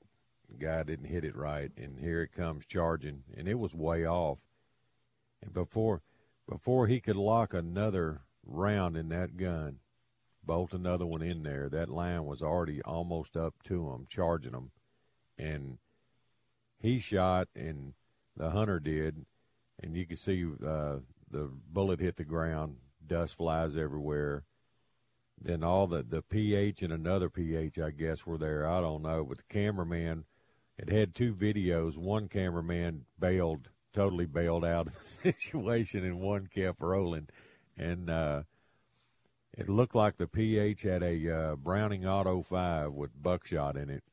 [0.49, 4.05] The guy didn't hit it right, and here it comes charging, and it was way
[4.05, 4.39] off.
[5.41, 6.01] And before
[6.47, 9.77] before he could lock another round in that gun,
[10.43, 14.71] bolt another one in there, that line was already almost up to him, charging him,
[15.37, 15.77] and
[16.79, 17.93] he shot, and
[18.35, 19.25] the hunter did,
[19.81, 20.97] and you can see uh,
[21.29, 24.43] the bullet hit the ground, dust flies everywhere
[25.41, 28.67] then all the the PH and another PH, I guess, were there.
[28.67, 30.25] I don't know, but the cameraman
[30.77, 31.97] it had two videos.
[31.97, 37.27] One cameraman bailed, totally bailed out of the situation, and one kept rolling.
[37.77, 38.43] And uh,
[39.57, 44.03] it looked like the PH had a uh, Browning Auto Five with buckshot in it,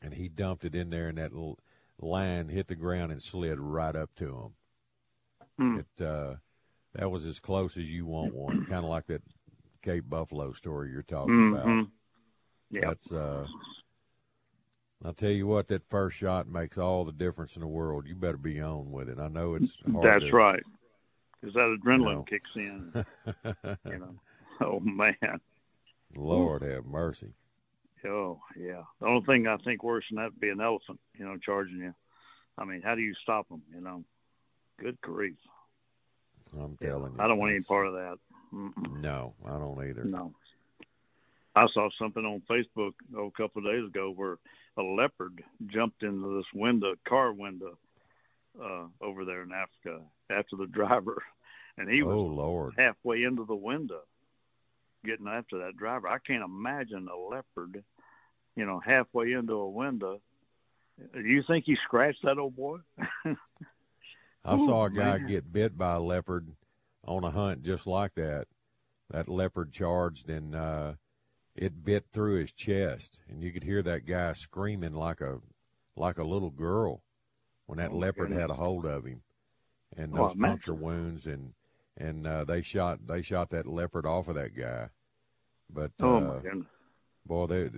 [0.00, 1.58] and he dumped it in there, and that little
[2.00, 4.52] line hit the ground and slid right up to him.
[5.58, 5.78] Hmm.
[5.80, 6.34] It uh,
[6.94, 9.22] that was as close as you want one, kind of like that
[9.82, 11.68] Cape Buffalo story you're talking mm-hmm.
[11.68, 11.86] about.
[12.70, 13.12] Yeah, that's.
[13.12, 13.46] Uh,
[15.06, 18.08] I'll tell you what, that first shot makes all the difference in the world.
[18.08, 19.20] You better be on with it.
[19.20, 20.04] I know it's hard.
[20.04, 20.62] That's to, right,
[21.40, 22.22] because that adrenaline you know.
[22.28, 23.04] kicks in.
[23.92, 24.14] you know,
[24.62, 25.40] oh man,
[26.16, 27.34] Lord have mercy.
[28.04, 30.98] Oh yeah, the only thing I think worse than that would be an elephant.
[31.16, 31.94] You know, charging you.
[32.58, 33.62] I mean, how do you stop them?
[33.72, 34.02] You know,
[34.80, 35.36] good grief.
[36.52, 37.24] I'm telling yeah, you.
[37.24, 38.16] I don't want any part of that.
[38.52, 39.00] Mm-mm.
[39.00, 40.02] No, I don't either.
[40.02, 40.32] No.
[41.54, 44.36] I saw something on Facebook oh, a couple of days ago where
[44.76, 47.78] a leopard jumped into this window, car window,
[48.62, 51.22] uh, over there in Africa after the driver,
[51.76, 52.74] and he was oh, Lord.
[52.76, 54.02] halfway into the window,
[55.04, 56.08] getting after that driver.
[56.08, 57.82] I can't imagine a leopard,
[58.54, 60.20] you know, halfway into a window.
[61.12, 62.78] Do you think he scratched that old boy?
[64.44, 65.26] I saw a guy man.
[65.26, 66.48] get bit by a leopard
[67.04, 68.46] on a hunt just like that.
[69.10, 70.94] That leopard charged and uh,
[71.56, 75.38] it bit through his chest, and you could hear that guy screaming like a
[75.96, 77.02] like a little girl
[77.66, 78.40] when that oh, leopard goodness.
[78.42, 79.22] had a hold of him,
[79.96, 80.52] and Oh, those man.
[80.52, 81.54] puncture wounds and
[81.96, 84.88] and uh, they shot they shot that leopard off of that guy.
[85.70, 86.40] But oh uh,
[87.24, 87.70] boy, they,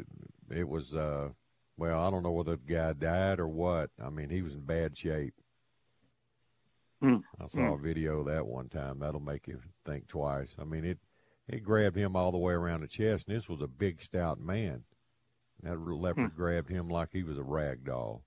[0.50, 1.30] it was uh,
[1.76, 3.90] well, I don't know whether the guy died or what.
[4.02, 5.34] I mean, he was in bad shape.
[7.02, 7.22] Mm.
[7.40, 8.98] I saw a video of that one time.
[8.98, 10.56] That'll make you think twice.
[10.60, 10.98] I mean, it
[11.48, 14.38] it grabbed him all the way around the chest, and this was a big, stout
[14.40, 14.84] man.
[15.62, 18.22] That leopard grabbed him like he was a rag doll.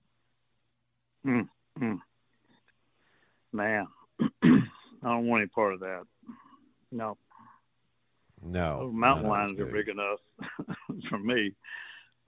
[1.26, 1.48] Mm.
[1.80, 1.98] Mm.
[3.52, 3.86] Man,
[4.20, 4.28] I
[5.02, 6.02] don't want any part of that.
[6.90, 7.16] No,
[8.42, 10.18] No, those mountain lions are big enough
[11.08, 11.52] for me.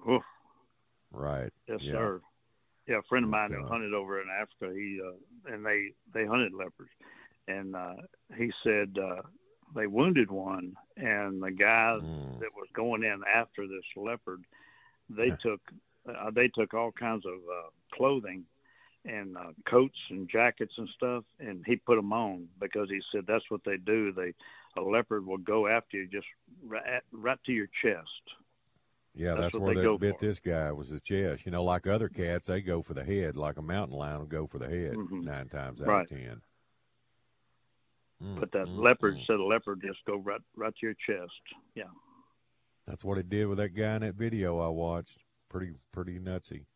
[0.09, 0.23] Oof.
[1.11, 1.53] Right.
[1.69, 1.93] Yes, yeah.
[1.93, 2.21] sir.
[2.87, 5.93] Yeah, a friend of mine who uh, hunted over in Africa, he uh, and they
[6.13, 6.91] they hunted leopards,
[7.49, 7.95] and uh,
[8.37, 9.23] he said uh,
[9.75, 12.41] they wounded one, and the guy Mm.
[12.41, 14.45] that was going in after this leopard,
[15.09, 15.61] they took
[16.09, 18.45] uh, they took all kinds of uh, clothing
[19.07, 23.25] and uh, coats and jackets and stuff, and he put them on because he said
[23.27, 24.13] that's what they do.
[24.13, 24.35] They
[24.77, 26.27] a leopard will go after you just
[26.67, 28.09] right, right to your chest.
[29.15, 30.25] Yeah, That's that's, where they they bit for.
[30.27, 31.47] this guy was the chest.
[31.47, 33.37] You know, like other cats, they go for the head.
[33.37, 35.23] Like a mountain lion will go for the head Mhm.
[35.25, 36.03] nine times out Right.
[36.03, 36.43] of ten.
[38.25, 39.27] Mm, But that mm, leopard mm.
[39.27, 41.33] said a leopard just go right right to your chest.
[41.75, 41.85] Yeah.
[42.87, 45.19] That's what it did with that guy in that video I watched.
[45.49, 46.67] Pretty, pretty nutsy.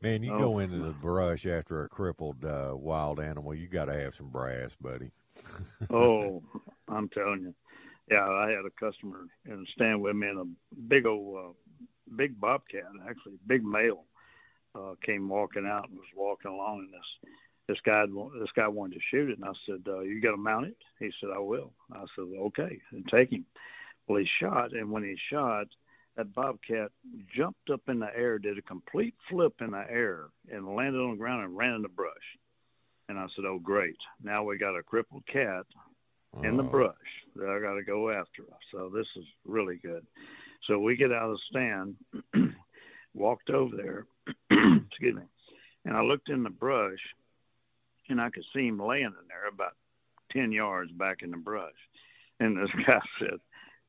[0.00, 0.38] Man, you Oh.
[0.38, 4.28] go into the brush after a crippled uh, wild animal, you got to have some
[4.30, 5.12] brass, buddy.
[5.90, 6.42] Oh,
[6.88, 7.54] I'm telling you.
[8.10, 11.52] Yeah, I had a customer and stand with me and a big old, uh,
[12.16, 14.04] big bobcat, actually, big male,
[14.74, 17.30] uh, came walking out and was walking along, and this
[17.68, 18.04] this guy
[18.38, 20.76] this guy wanted to shoot it, and I said, uh, "You got to mount it?"
[20.98, 23.46] He said, "I will." I said, "Okay," and take him.
[24.06, 25.68] Well, he shot, and when he shot,
[26.16, 26.90] that bobcat
[27.34, 31.12] jumped up in the air, did a complete flip in the air, and landed on
[31.12, 32.38] the ground and ran in the brush.
[33.08, 33.98] And I said, "Oh, great!
[34.22, 35.66] Now we got a crippled cat
[36.42, 36.94] in the Oh, brush
[37.36, 38.44] that I got to go after.
[38.72, 40.06] So this is really good.
[40.66, 41.96] So we get out of the stand,
[43.14, 44.06] walked over there,
[44.88, 45.22] excuse me,
[45.84, 47.00] and I looked in the brush,
[48.08, 49.74] and I could see him laying in there about
[50.32, 51.72] ten yards back in the brush.
[52.40, 53.40] And this guy said,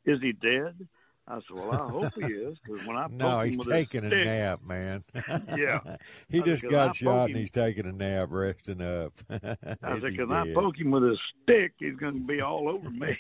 [0.06, 0.88] "Is he dead?"
[1.28, 4.26] I said, "Well, I hope he is, because when I no, he's taking a stick,
[4.26, 5.04] nap, man.
[5.58, 5.80] yeah,
[6.28, 9.14] he I just got shot and he's taking a nap, resting up.
[9.30, 12.90] I said, "Because I poke him with a stick, he's going to be all over
[12.90, 13.18] me.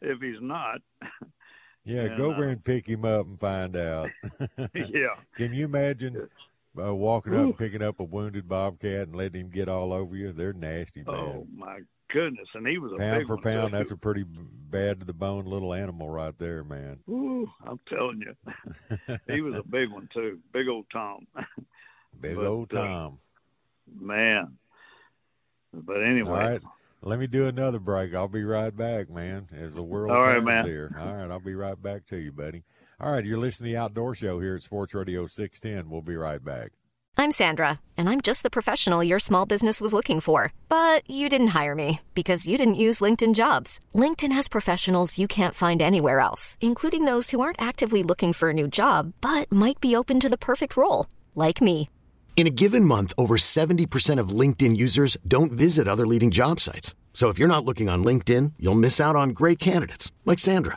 [0.00, 0.80] if he's not."
[1.84, 4.10] Yeah, and, go over uh, and pick him up and find out.
[4.74, 5.16] yeah.
[5.34, 6.28] Can you imagine
[6.78, 7.50] uh, walking Ooh.
[7.50, 10.32] up, picking up a wounded bobcat, and letting him get all over you?
[10.32, 11.14] They're nasty, man.
[11.14, 11.80] Oh my
[12.10, 12.48] goodness!
[12.54, 13.74] And he was a pound for pound.
[13.74, 16.98] That's a pretty bad to the bone little animal right there, man.
[17.08, 20.38] Ooh, I'm telling you, he was a big one too.
[20.52, 21.26] Big old Tom.
[22.20, 23.18] big but, old uh, Tom.
[24.00, 24.58] Uh, man.
[25.74, 26.30] But anyway.
[26.30, 26.62] All right.
[27.04, 28.14] Let me do another break.
[28.14, 29.48] I'll be right back, man.
[29.52, 30.64] As the world All right, man.
[30.64, 30.94] here.
[30.96, 32.62] All right, I'll be right back to you, buddy.
[33.02, 35.90] All right, you're listening to the Outdoor Show here at Sports Radio 610.
[35.90, 36.70] We'll be right back.
[37.18, 40.52] I'm Sandra, and I'm just the professional your small business was looking for.
[40.68, 43.80] But you didn't hire me because you didn't use LinkedIn jobs.
[43.92, 48.50] LinkedIn has professionals you can't find anywhere else, including those who aren't actively looking for
[48.50, 51.90] a new job but might be open to the perfect role, like me.
[52.36, 56.94] In a given month, over 70% of LinkedIn users don't visit other leading job sites.
[57.12, 60.76] So if you're not looking on LinkedIn, you'll miss out on great candidates like Sandra.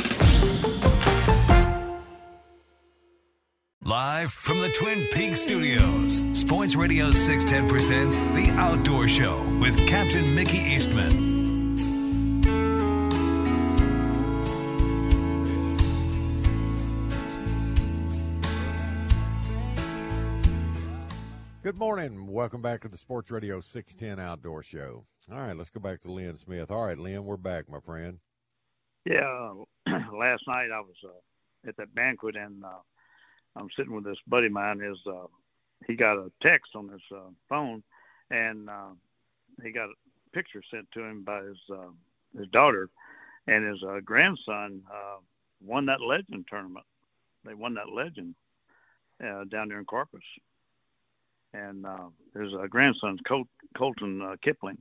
[3.91, 10.33] Live from the Twin Peaks studios, Sports Radio 610 presents The Outdoor Show with Captain
[10.33, 11.75] Mickey Eastman.
[21.61, 22.27] Good morning.
[22.27, 25.03] Welcome back to the Sports Radio 610 Outdoor Show.
[25.29, 26.71] All right, let's go back to Lynn Smith.
[26.71, 28.19] All right, Lynn, we're back, my friend.
[29.05, 29.51] Yeah,
[29.85, 32.69] last night I was uh, at that banquet and uh,
[33.55, 34.81] I'm sitting with this buddy of mine.
[34.81, 35.27] Is uh,
[35.87, 37.83] he got a text on his uh, phone,
[38.29, 38.91] and uh,
[39.63, 39.93] he got a
[40.33, 41.89] picture sent to him by his uh,
[42.37, 42.89] his daughter,
[43.47, 45.17] and his uh, grandson uh,
[45.63, 46.85] won that legend tournament.
[47.43, 48.35] They won that legend
[49.23, 50.21] uh, down there in Corpus,
[51.53, 54.77] and uh, his uh, grandson's Col- Colton uh, Kipling.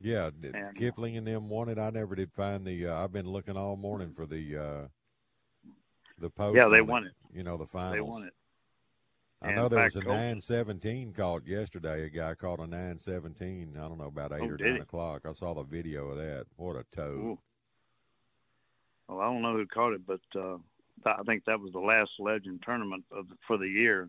[0.00, 1.78] Yeah, and, Kipling and them won it.
[1.78, 2.88] I never did find the.
[2.88, 4.88] Uh, I've been looking all morning for the uh,
[6.18, 6.56] the post.
[6.56, 7.12] Yeah, they won it.
[7.34, 7.94] You know the finals.
[7.94, 8.34] They won it.
[9.42, 12.04] I know there was a nine seventeen caught yesterday.
[12.04, 13.74] A guy caught a nine seventeen.
[13.76, 15.22] I don't know about eight oh, or nine o'clock.
[15.28, 16.46] I saw the video of that.
[16.56, 17.16] What a toad!
[17.16, 17.38] Ooh.
[19.08, 20.56] Well, I don't know who caught it, but uh,
[21.04, 24.08] I think that was the last Legend tournament of the, for the year.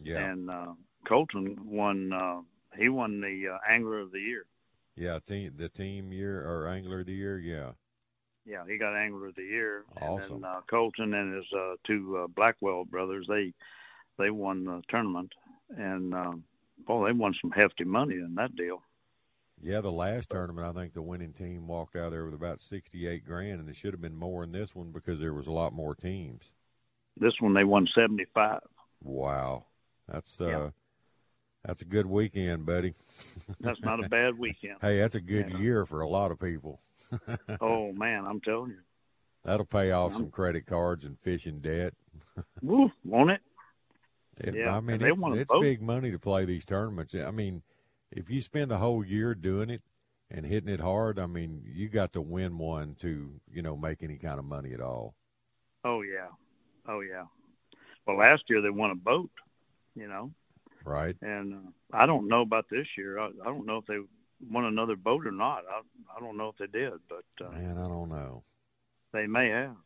[0.00, 0.18] Yeah.
[0.18, 0.74] And uh,
[1.08, 2.12] Colton won.
[2.12, 2.42] Uh,
[2.78, 4.44] he won the uh, Angler of the Year.
[4.94, 7.38] Yeah, team the team year or Angler of the Year.
[7.38, 7.72] Yeah.
[8.46, 9.84] Yeah, he got Angler of the Year.
[10.00, 10.36] Awesome.
[10.36, 13.52] And then, uh, Colton and his uh, two uh, Blackwell brothers, they
[14.18, 15.32] they won the tournament,
[15.76, 16.32] and uh,
[16.86, 18.82] boy, they won some hefty money in that deal.
[19.60, 23.24] Yeah, the last tournament, I think the winning team walked out there with about sixty-eight
[23.24, 25.72] grand, and it should have been more in this one because there was a lot
[25.72, 26.44] more teams.
[27.16, 28.60] This one they won seventy-five.
[29.02, 29.64] Wow,
[30.06, 30.70] that's uh, yeah.
[31.64, 32.94] that's a good weekend, buddy.
[33.60, 34.76] that's not a bad weekend.
[34.80, 35.58] hey, that's a good yeah.
[35.58, 36.80] year for a lot of people.
[37.60, 38.78] Oh man, I'm telling you.
[39.44, 41.94] That'll pay off some credit cards and fishing debt.
[42.62, 43.40] Woo, won't it?
[44.38, 47.14] it yeah, I mean, it's, it's big money to play these tournaments.
[47.14, 47.62] I mean,
[48.10, 49.82] if you spend a whole year doing it
[50.32, 54.02] and hitting it hard, I mean, you got to win one to, you know, make
[54.02, 55.14] any kind of money at all.
[55.84, 56.28] Oh yeah,
[56.88, 57.24] oh yeah.
[58.04, 59.30] Well, last year they won a boat,
[59.94, 60.32] you know.
[60.84, 61.16] Right.
[61.22, 63.18] And uh, I don't know about this year.
[63.18, 63.98] I, I don't know if they
[64.50, 65.64] won another boat or not.
[65.70, 65.80] I
[66.16, 68.42] I don't know if they did, but uh, man, I don't know.
[69.12, 69.76] They may have,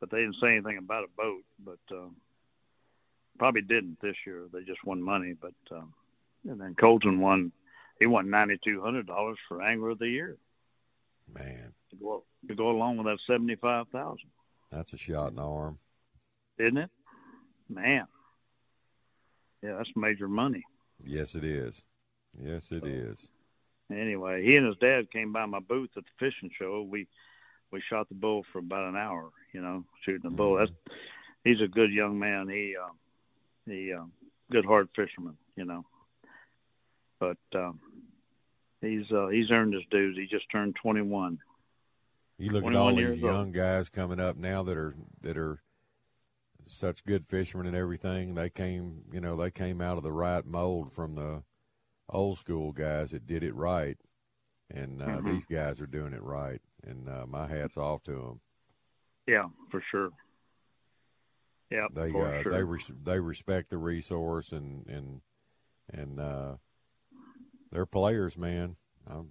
[0.00, 1.42] but they didn't say anything about a boat.
[1.64, 2.08] But uh,
[3.38, 4.46] probably didn't this year.
[4.52, 5.34] They just won money.
[5.40, 5.82] But uh,
[6.48, 7.52] and then Colton won.
[7.98, 10.36] He won ninety two hundred dollars for Angler of the Year.
[11.32, 14.30] Man, to go to go along with that seventy five thousand.
[14.70, 15.78] That's a shot in the arm,
[16.58, 16.90] isn't it?
[17.68, 18.06] Man,
[19.62, 20.64] yeah, that's major money.
[21.04, 21.82] Yes, it is.
[22.40, 23.18] Yes, it so, is.
[23.90, 26.82] Anyway, he and his dad came by my booth at the fishing show.
[26.82, 27.06] We
[27.70, 29.30] we shot the bull for about an hour.
[29.52, 30.56] You know, shooting the bull.
[30.56, 30.70] That's
[31.44, 32.48] he's a good young man.
[32.48, 32.92] He uh,
[33.66, 34.04] he uh,
[34.50, 35.36] good hard fisherman.
[35.56, 35.86] You know,
[37.18, 37.80] but um,
[38.80, 40.16] he's uh, he's earned his dues.
[40.16, 41.38] He just turned 21.
[42.38, 43.52] You look at all these young old.
[43.52, 45.62] guys coming up now that are that are
[46.66, 48.34] such good fishermen and everything.
[48.34, 51.42] They came, you know, they came out of the right mold from the
[52.08, 53.98] old school guys that did it right,
[54.70, 55.32] and uh, mm-hmm.
[55.32, 56.60] these guys are doing it right.
[56.86, 58.40] And uh, my hats off to them.
[59.26, 60.10] Yeah, for sure.
[61.70, 62.52] Yeah, they uh, sure.
[62.52, 65.20] they res- they respect the resource and and
[65.92, 66.54] and uh,
[67.70, 68.76] they're players, man.
[69.06, 69.28] I'm,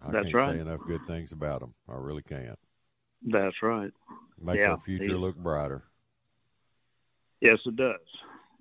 [0.00, 0.54] I That's can't right.
[0.54, 1.74] say enough good things about them.
[1.88, 2.58] I really can't.
[3.24, 3.90] That's right.
[4.40, 5.84] Makes yeah, our future look brighter.
[7.40, 8.00] Yes, it does.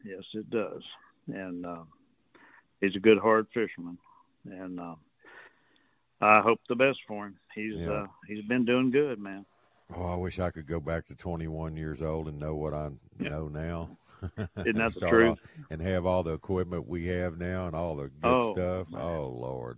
[0.03, 0.83] Yes, it does.
[1.27, 1.83] And uh,
[2.81, 3.97] he's a good hard fisherman,
[4.45, 4.95] and uh,
[6.19, 7.37] I hope the best for him.
[7.55, 7.91] He's yeah.
[7.91, 9.45] uh, he's been doing good, man.
[9.95, 12.89] Oh, I wish I could go back to 21 years old and know what I
[13.19, 13.29] yeah.
[13.29, 13.97] know now.
[14.57, 15.39] Isn't that the truth?
[15.69, 18.91] and have all the equipment we have now and all the good oh, stuff.
[18.91, 19.01] Man.
[19.01, 19.77] Oh Lord.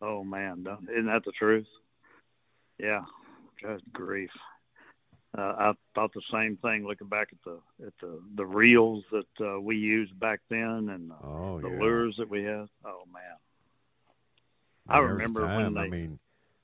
[0.00, 1.66] Oh man, isn't that the truth?
[2.78, 3.04] Yeah,
[3.62, 4.30] good grief.
[5.36, 9.46] Uh, I thought the same thing looking back at the at the the reels that
[9.46, 11.80] uh, we used back then and the, oh, the yeah.
[11.80, 12.66] lures that we had.
[12.84, 13.36] Oh man,
[14.86, 15.80] I remember when they.
[15.80, 16.18] I mean,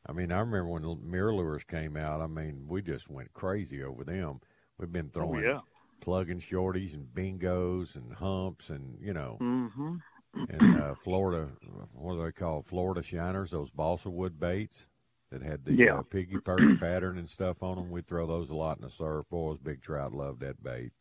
[0.06, 2.20] I mean, I remember when MirrOlures came out.
[2.20, 4.40] I mean, we just went crazy over them.
[4.76, 5.60] We've been oh, throwing oh, yeah.
[6.02, 9.94] plugging shorties and bingos and humps and you know, mm-hmm.
[10.50, 11.48] and uh, Florida,
[11.94, 13.50] what do they call Florida shiners?
[13.50, 14.86] Those balsa wood baits
[15.30, 15.98] that had the yeah.
[15.98, 17.90] uh, piggy perch pattern and stuff on them.
[17.90, 19.26] We'd throw those a lot in the surf.
[19.30, 20.92] Boys, big trout loved that bait.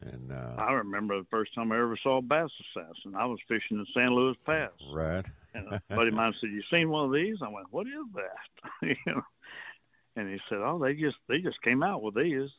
[0.00, 3.14] And uh, I remember the first time I ever saw a bass assassin.
[3.16, 4.70] I was fishing in San Luis Pass.
[4.92, 5.24] Right.
[5.54, 7.92] and a buddy of mine said, "You seen one of these?" I went, "What is
[8.14, 9.22] that?" you know.
[10.16, 12.50] And he said, "Oh, they just they just came out with these."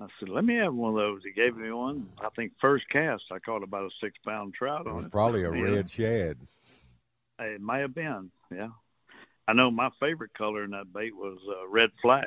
[0.00, 2.08] I said, "Let me have one of those." He gave me one.
[2.20, 5.04] I think first cast, I caught about a six pound trout on it on was
[5.06, 5.12] it.
[5.12, 6.36] Probably a you red shad.
[7.38, 8.68] It may have been, yeah.
[9.50, 12.24] I know my favorite color in that bait was uh, red flash.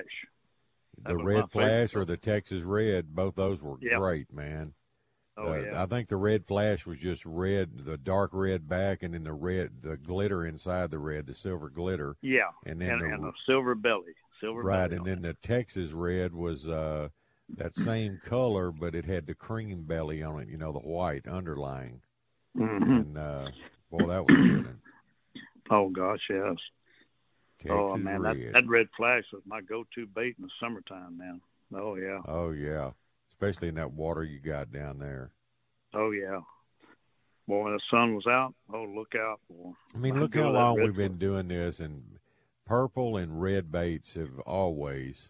[1.03, 3.97] That The red flash or the Texas red, both those were Yeah.
[3.97, 4.73] great, man.
[5.37, 5.81] Oh Uh, yeah.
[5.81, 9.31] I think the red flash was just red, the dark red back, and then the
[9.33, 12.17] red, the glitter inside the red, the silver glitter.
[12.21, 12.51] yeah.
[12.65, 14.13] and then and, the- and a silver belly.
[14.41, 17.07] Silver right, belly and then the Texas red was uh,
[17.55, 20.49] that same color, but it had the cream belly on it.
[20.49, 22.01] You know, the white underlying.
[22.55, 22.59] it.
[22.59, 22.81] Mhm.
[23.01, 23.49] And uh,
[23.89, 24.77] boy, that was good.
[25.69, 26.57] Oh gosh, yes.
[27.63, 28.37] Texas oh man, red.
[28.37, 32.19] that that red flash was my go-to bait in the summertime, Now, Oh yeah.
[32.27, 32.91] Oh yeah,
[33.31, 35.31] especially in that water you got down there.
[35.93, 36.41] Oh yeah.
[37.47, 39.39] Boy, when the sun was out, oh look out!
[39.49, 39.71] Boy.
[39.93, 42.19] I mean, look how long we've been doing this, and
[42.65, 45.29] purple and red baits have always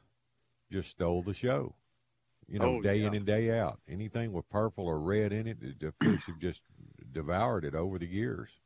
[0.72, 1.76] just stole the show.
[2.48, 3.08] You know, Oh, day yeah.
[3.08, 3.80] in and day out.
[3.88, 6.62] Anything with purple or red in it, the fish have just
[7.12, 8.60] devoured it over the years.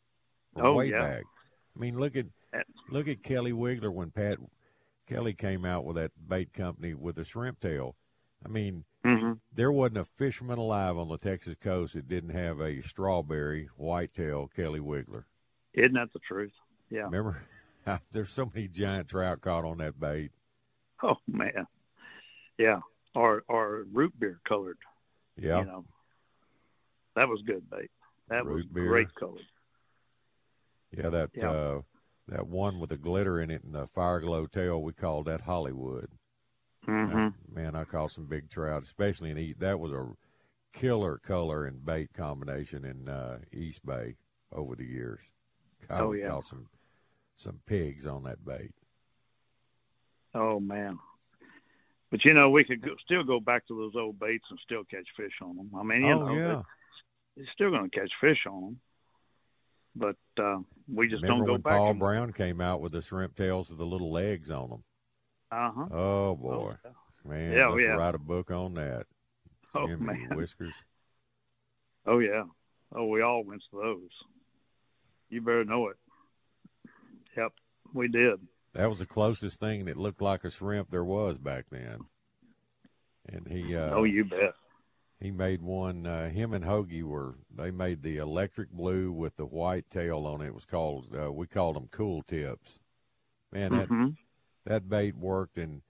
[0.56, 1.02] Oh, way yeah.
[1.02, 1.24] back.
[1.76, 2.26] I mean, look at
[2.90, 4.38] look at Kelly Wiggler when Pat
[5.08, 7.96] Kelly came out with that bait company with the shrimp tail.
[8.46, 12.60] I mean, hmm there wasn't a fisherman alive on the Texas coast that didn't have
[12.60, 15.24] a strawberry whitetail Kelly Wiggler.
[15.74, 16.54] Isn't that the truth?
[16.90, 17.04] Yeah.
[17.04, 17.42] Remember,
[18.12, 20.32] there's so many giant trout caught on that bait.
[21.04, 21.66] Oh man.
[22.58, 22.80] Yeah.
[23.16, 24.78] Or or root beer colored.
[25.36, 25.86] Yeah, You know.
[27.16, 27.90] That was good bait.
[28.30, 28.88] That was Root beer.
[28.88, 29.42] great color.
[30.96, 31.50] yeah, that Yeah.
[31.50, 31.82] Uh,
[32.28, 34.82] that one with the glitter in it and the fire glow tail.
[34.82, 36.12] We called that Hollywood.
[36.86, 39.60] hmm Man, I caught some big trout, especially in East.
[39.60, 40.12] That was a
[40.74, 44.18] killer color and bait combination in uh, East Bay
[44.52, 45.22] over the years.
[45.90, 46.28] I Oh, yeah.
[46.28, 46.70] caught some
[47.36, 48.74] some pigs on that bait.
[50.34, 51.00] Oh man.
[52.10, 54.84] But you know, we could go, still go back to those old baits and still
[54.86, 55.72] catch fish on them.
[55.76, 56.64] I mean, you oh know, yeah,
[57.36, 58.82] you're still going to catch fish on them.
[60.00, 60.60] But uh,
[60.94, 61.74] we just remember don't go when back.
[61.74, 64.84] Paul and- Brown came out with the shrimp tails with the little legs on them?
[65.52, 65.86] Uh-huh.
[65.92, 66.90] Oh boy, Oh,
[67.30, 67.90] man, Yeah, let's yeah.
[67.92, 69.06] write a book on that.
[69.74, 70.30] Oh, Jimmy man.
[70.36, 70.76] Whiskers.
[72.06, 72.44] Oh yeah.
[72.94, 74.10] Oh, we all went to those.
[75.30, 75.98] You better know it.
[77.36, 77.52] Yep,
[77.94, 78.40] we did.
[78.74, 82.00] That was the closest thing that looked like a shrimp there was back then.
[83.30, 84.54] And he uh, oh, you bet.
[85.20, 86.06] He made one.
[86.06, 90.42] Uh, him and Hoagie were they made the electric blue with the white tail on
[90.42, 90.48] it.
[90.48, 92.80] It was called uh, we called them cool tips.
[93.52, 94.10] Man, that hmm
[94.66, 95.82] that bait worked in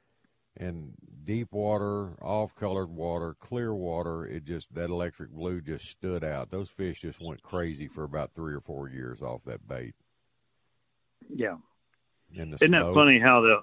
[0.55, 4.25] in deep water, off colored water, clear water.
[4.25, 6.51] It just that electric blue just stood out.
[6.51, 9.95] Those fish just went crazy for about three or four years off that bait.
[11.29, 11.57] Yeah.
[12.59, 13.61] Isn't that funny how the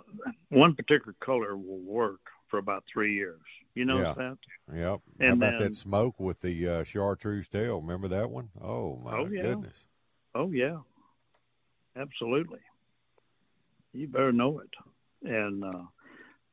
[0.50, 3.40] one particular color will work for about three years?
[3.74, 4.38] You notice that?
[4.72, 5.00] Yep.
[5.20, 7.80] How about then- that smoke with the uh, chartreuse tail?
[7.80, 8.50] Remember that one?
[8.60, 9.42] Oh my Oh, yeah.
[9.42, 9.76] goodness!
[10.34, 10.78] Oh yeah.
[11.96, 12.60] Absolutely.
[13.92, 14.70] You better know it.
[15.28, 15.82] and uh,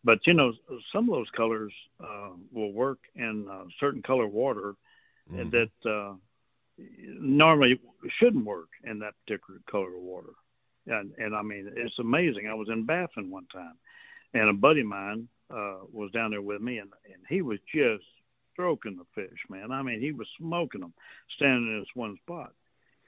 [0.03, 0.53] but you know
[0.91, 4.75] some of those colors uh, will work in uh, certain color water
[5.31, 5.49] mm-hmm.
[5.49, 6.13] that uh,
[6.77, 7.79] normally
[8.19, 10.33] shouldn't work in that particular color of water.
[10.87, 12.47] And and I mean it's amazing.
[12.47, 13.75] I was in Baffin one time,
[14.33, 17.59] and a buddy of mine uh, was down there with me, and and he was
[17.73, 18.03] just
[18.53, 19.71] stroking the fish, man.
[19.71, 20.93] I mean he was smoking them,
[21.35, 22.53] standing in this one spot.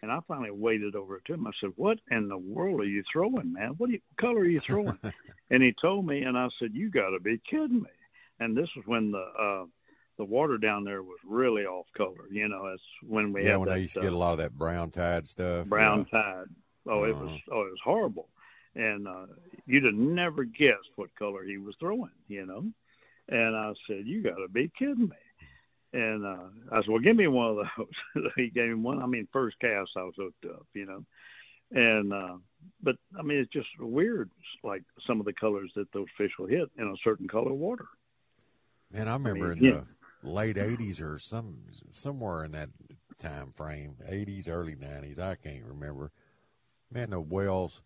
[0.02, 1.48] And I finally waded over to him.
[1.48, 3.76] I said, "What in the world are you throwing, man?
[3.78, 5.00] What, you, what color are you throwing?"
[5.50, 7.90] and he told me, and I said, "You got to be kidding me!"
[8.40, 9.66] And this was when the uh,
[10.18, 12.28] the water down there was really off color.
[12.30, 14.34] You know, it's when we yeah, had when that, I used to get a lot
[14.34, 15.68] of that brown tide stuff.
[15.68, 16.20] Brown yeah.
[16.20, 16.46] tide.
[16.86, 17.10] Oh, uh-huh.
[17.10, 17.56] it was uh-huh.
[17.56, 18.30] oh, it was horrible,
[18.76, 19.26] and uh,
[19.66, 22.12] you'd have never guessed what color he was throwing.
[22.28, 22.66] You know,
[23.30, 25.16] and I said, "You got to be kidding me!"
[25.94, 29.02] And uh, I said, "Well, give me one of those." he gave me one.
[29.02, 31.06] I mean, first cast, I was hooked up, you know.
[31.72, 32.38] And uh,
[32.82, 34.30] but I mean, it's just weird,
[34.64, 37.58] like some of the colors that those fish will hit in a certain color of
[37.58, 37.88] water.
[38.92, 39.82] Man, I remember I mean, in yeah.
[40.24, 41.58] the late '80s or some
[41.92, 42.70] somewhere in that
[43.18, 46.12] time frame, '80s, early '90s, I can't remember.
[46.92, 47.82] Man, the wells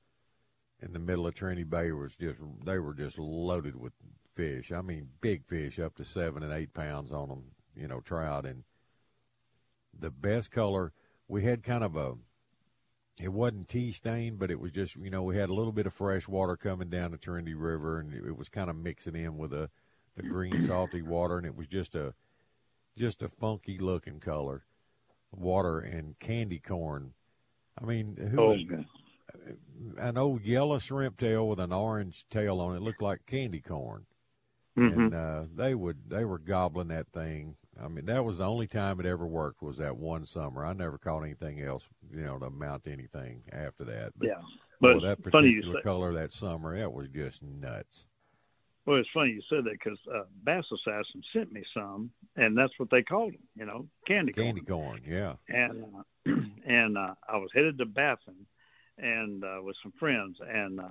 [0.82, 3.94] in the middle of Trinity Bay was just they were just loaded with
[4.36, 4.72] fish.
[4.72, 7.44] I mean, big fish up to seven and eight pounds on them
[7.78, 8.46] you know, trout.
[8.46, 8.64] And
[9.98, 10.94] the best color,
[11.28, 12.16] we had kind of a,
[13.22, 15.88] it wasn't tea stained, but it was just, you know, we had a little bit
[15.88, 19.38] of fresh water coming down the Trinity River, and it was kind of mixing in
[19.38, 19.70] with the
[20.16, 22.14] the green salty water, and it was just a
[22.96, 24.66] just a funky looking color,
[25.32, 27.14] water and candy corn.
[27.80, 28.40] I mean, who?
[28.40, 28.56] Oh,
[29.98, 34.06] an old yellow shrimp tail with an orange tail on it looked like candy corn,
[34.78, 35.00] mm-hmm.
[35.00, 38.68] and uh, they would they were gobbling that thing I mean, that was the only
[38.68, 40.66] time it ever worked was that one summer.
[40.66, 44.14] I never caught anything else, you know, to amount to anything after that.
[44.18, 44.42] But, yeah,
[44.82, 48.06] but that particular color that summer, that was just nuts.
[48.86, 52.74] Well, it's funny you said that because uh, Bass Assassin sent me some, and that's
[52.78, 54.46] what they called them, you know, candy corn.
[54.46, 55.34] Candy corn, yeah.
[55.50, 56.32] And uh,
[56.66, 58.46] and uh, I was headed to Baffin,
[58.98, 60.90] and uh, with some friends, and uh,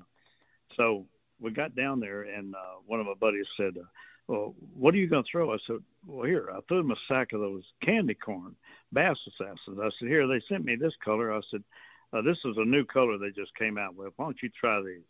[0.76, 1.06] so
[1.40, 3.84] we got down there, and uh, one of my buddies said, uh,
[4.28, 5.52] well, what are you going to throw?
[5.52, 5.76] I said,
[6.06, 8.56] well, here, I threw him a sack of those candy corn
[8.92, 9.78] bass assassins.
[9.80, 11.32] I said, here, they sent me this color.
[11.32, 11.62] I said,
[12.12, 14.12] uh, this is a new color they just came out with.
[14.16, 15.04] Why don't you try these?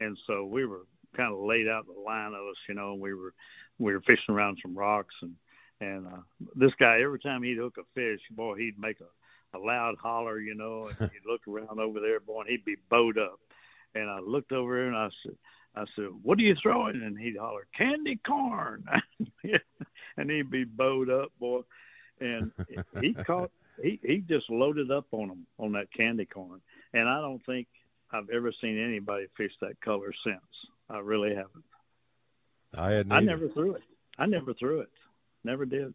[0.00, 3.00] And so we were kind of laid out the line of us, you know, and
[3.00, 3.34] we were,
[3.78, 5.34] we were fishing around some rocks and,
[5.80, 6.20] and, uh,
[6.54, 9.04] this guy, every time he'd hook a fish, boy, he'd make a,
[9.54, 12.76] a loud holler, you know, and he'd look around over there, boy, and he'd be
[12.88, 13.40] bowed up.
[13.94, 15.36] And I looked over and I said,
[15.74, 18.84] I said, "What are you throwing?" And he'd holler, "Candy corn,"
[20.16, 21.60] and he'd be bowed up, boy.
[22.20, 22.50] And
[23.00, 23.50] he caught,
[23.82, 26.60] he he just loaded up on him on that candy corn.
[26.92, 27.68] And I don't think
[28.10, 30.40] I've ever seen anybody fish that color since.
[30.88, 31.64] I really haven't.
[32.76, 33.08] I had.
[33.10, 33.82] I never threw it.
[34.18, 34.90] I never threw it.
[35.44, 35.94] Never did.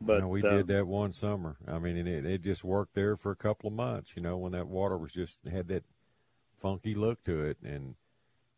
[0.00, 1.56] But no, we uh, did that one summer.
[1.66, 4.12] I mean, it it just worked there for a couple of months.
[4.16, 5.84] You know, when that water was just had that
[6.60, 7.94] funky look to it, and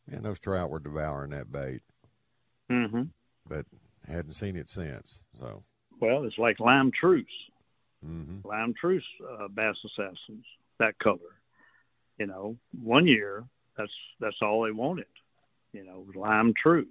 [0.09, 1.83] Man, those trout were devouring that bait.
[2.71, 3.03] Mm-hmm.
[3.49, 3.67] But
[4.07, 5.17] hadn't seen it since.
[5.39, 5.65] So.
[6.01, 7.27] Well, it's like limetreuse.
[8.07, 8.47] Mm-hmm.
[8.47, 10.45] Limetreuse uh, bass assassins,
[10.79, 11.19] that color.
[12.19, 13.45] You know, one year
[13.77, 15.07] that's that's all they wanted.
[15.73, 16.87] You know, limetreuse.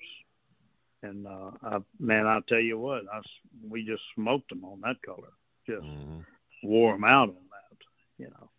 [1.06, 3.22] And uh, I, man, I tell you what, I,
[3.70, 5.34] we just smoked them on that color.
[5.68, 6.20] Just mm-hmm.
[6.64, 7.78] wore them out on that.
[8.18, 8.50] You know,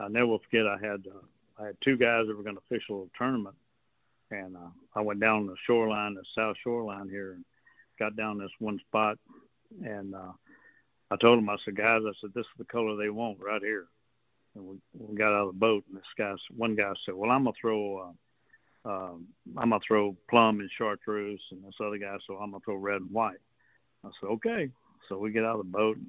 [0.00, 0.66] I never forget.
[0.66, 3.56] I had uh, I had two guys that were going to fish a little tournament,
[4.30, 7.44] and uh, I went down the shoreline, the south shoreline here, and
[7.98, 9.18] got down this one spot,
[9.84, 10.32] and uh,
[11.10, 13.62] I told them, I said, guys, I said, this is the color they want right
[13.62, 13.86] here.
[14.54, 17.30] And we, we got out of the boat, and this guy, one guy said, well,
[17.30, 17.98] I'm gonna throw.
[17.98, 18.12] Uh,
[18.86, 19.26] um,
[19.56, 23.00] I'm gonna throw plum and chartreuse, and this other guy said, I'm gonna throw red
[23.00, 23.38] and white.
[24.04, 24.70] I said, okay.
[25.08, 26.06] So we get out of the boat, and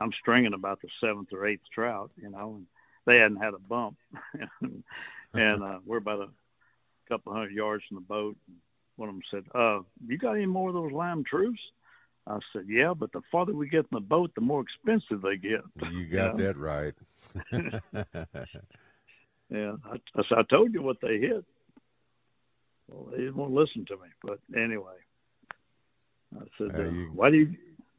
[0.00, 2.66] I'm stringing about the seventh or eighth trout, you know, and
[3.06, 3.96] they hadn't had a bump,
[5.34, 6.28] and uh, we're about a
[7.08, 8.36] couple hundred yards from the boat.
[8.96, 11.54] One of them said, "Uh, you got any more of those limetreuse?"
[12.26, 15.36] I said, "Yeah, but the farther we get in the boat, the more expensive they
[15.36, 15.62] get."
[15.92, 16.94] You got that right.
[19.50, 21.44] yeah, I, I, I told you what they hit.
[22.88, 24.96] Well, they didn't listen to me, but anyway,
[26.34, 27.54] I said, uh, you, "Why do you,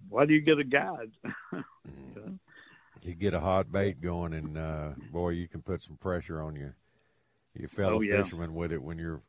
[0.09, 1.11] why do you get a guide?"
[1.53, 2.39] mm
[3.01, 6.55] you get a hot bait going, and uh, boy, you can put some pressure on
[6.55, 6.75] your
[7.57, 8.21] your fellow oh, yeah.
[8.21, 9.21] fishermen with it when you're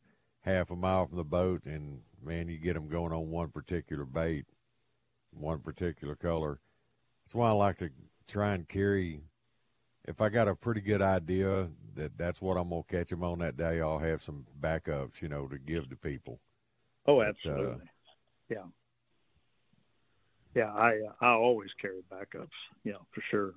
[0.42, 4.04] half a mile from the boat, and man, you get them going on one particular
[4.04, 4.46] bait,
[5.32, 6.60] one particular color.
[7.24, 7.90] That's why I like to
[8.28, 9.22] try and carry.
[10.06, 13.38] If I got a pretty good idea that that's what I'm gonna catch them on
[13.40, 13.80] that day.
[13.80, 16.40] I'll have some backups, you know, to give to people.
[17.06, 17.64] Oh, absolutely.
[17.64, 17.78] But, uh,
[18.50, 18.66] yeah.
[20.54, 22.48] Yeah, I uh, I always carry backups,
[22.84, 23.54] you know, for sure.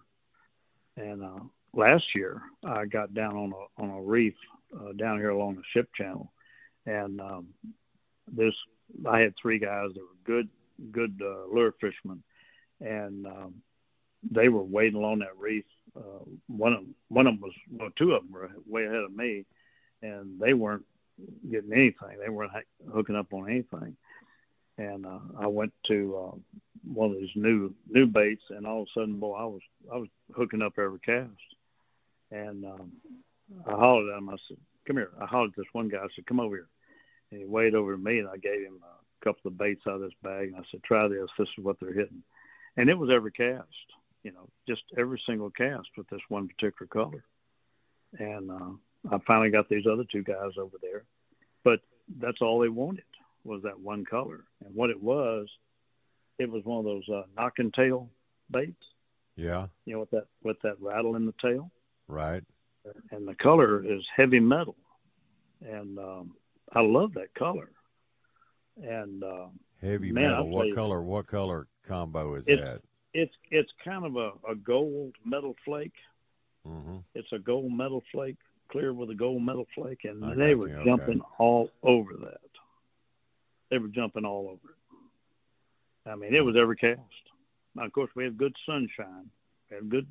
[0.96, 1.40] And uh,
[1.74, 4.36] last year, I got down on a on a reef
[4.80, 6.32] uh, down here along the ship channel,
[6.86, 7.48] and um,
[8.32, 8.54] this
[9.10, 10.50] I had three guys that were good
[10.92, 12.22] good uh, lure fishermen,
[12.80, 13.56] and um,
[14.32, 15.66] they were waiting along that reef.
[15.96, 19.04] Uh, one of them, one of them was well, two of them were way ahead
[19.04, 19.46] of me,
[20.02, 20.86] and they weren't
[21.50, 22.18] getting anything.
[22.20, 22.52] They weren't
[22.92, 23.96] hooking up on anything.
[24.78, 26.38] And uh, I went to uh,
[26.84, 29.98] one of these new new baits, and all of a sudden, boy, I was I
[29.98, 31.30] was hooking up every cast.
[32.32, 32.92] And um,
[33.68, 34.30] I hollered at him.
[34.30, 36.00] I said, "Come here!" I hollered at this one guy.
[36.00, 36.68] I said, "Come over here."
[37.32, 39.96] And he waved over to me, and I gave him a couple of baits out
[39.96, 41.30] of this bag, and I said, "Try this.
[41.38, 42.24] This is what they're hitting."
[42.76, 43.68] And it was every cast,
[44.24, 47.24] you know, just every single cast with this one particular color.
[48.18, 51.04] And uh, I finally got these other two guys over there,
[51.64, 51.82] but
[52.20, 53.04] that's all they wanted
[53.44, 54.46] was that one color.
[54.66, 55.48] And what it was,
[56.40, 58.10] it was one of those uh, knock and tail
[58.50, 58.84] baits.
[59.36, 59.68] Yeah.
[59.86, 61.72] You know, with that with that rattle in the tail.
[62.08, 62.44] Right.
[63.12, 64.76] And the color is heavy metal,
[65.66, 66.36] and um,
[66.74, 67.70] I love that color.
[68.82, 69.48] And uh,
[69.82, 70.50] heavy man, metal.
[70.50, 71.02] What color?
[71.02, 72.82] What color combo is that?
[73.14, 75.94] It's it's kind of a, a gold metal flake.
[76.68, 76.98] Mm-hmm.
[77.14, 78.38] It's a gold metal flake,
[78.70, 80.84] clear with a gold metal flake, and I they were you.
[80.86, 81.30] jumping okay.
[81.38, 82.40] all over that.
[83.70, 86.10] They were jumping all over it.
[86.10, 87.00] I mean, it was every cast.
[87.76, 89.30] Now, of course, we had good sunshine,
[89.70, 90.08] we had good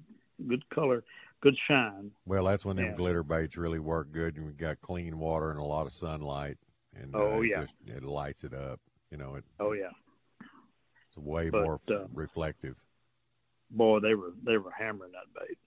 [0.49, 1.05] good color,
[1.41, 2.11] good shine.
[2.27, 4.37] Well, that's when them glitter baits really work good.
[4.37, 6.59] You got clean water and a lot of sunlight,
[6.95, 8.81] and oh uh, yeah, it, just, it lights it up.
[9.11, 9.45] You know it.
[9.61, 9.91] Oh yeah,
[11.09, 12.77] it's way but, more uh, reflective.
[13.73, 15.59] Boy, they were they were hammering that bait.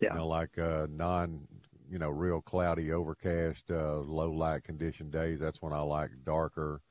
[0.00, 1.46] Yeah, you know, like uh, non,
[1.90, 5.40] you know, real cloudy, overcast, uh, low light condition days.
[5.40, 6.82] That's when I like darker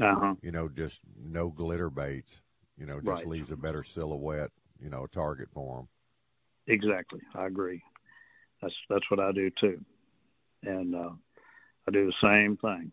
[0.00, 0.34] uh-huh.
[0.42, 2.38] You know, just no glitter baits.
[2.78, 3.26] You know, just right.
[3.26, 4.50] leaves a better silhouette.
[4.82, 5.88] You know, a target for them.
[6.66, 7.82] Exactly, I agree.
[8.60, 9.84] That's that's what I do too,
[10.62, 11.10] and uh,
[11.86, 12.90] I do the same thing.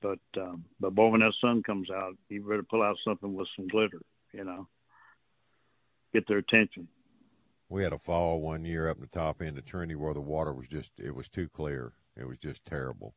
[0.00, 3.48] But um, but boy, when that sun comes out, you better pull out something with
[3.56, 4.00] some glitter.
[4.32, 4.68] You know,
[6.12, 6.88] get their attention.
[7.68, 10.20] We had a fall one year up in the top end of Trinity where the
[10.20, 11.92] water was just it was too clear.
[12.16, 13.14] It was just terrible.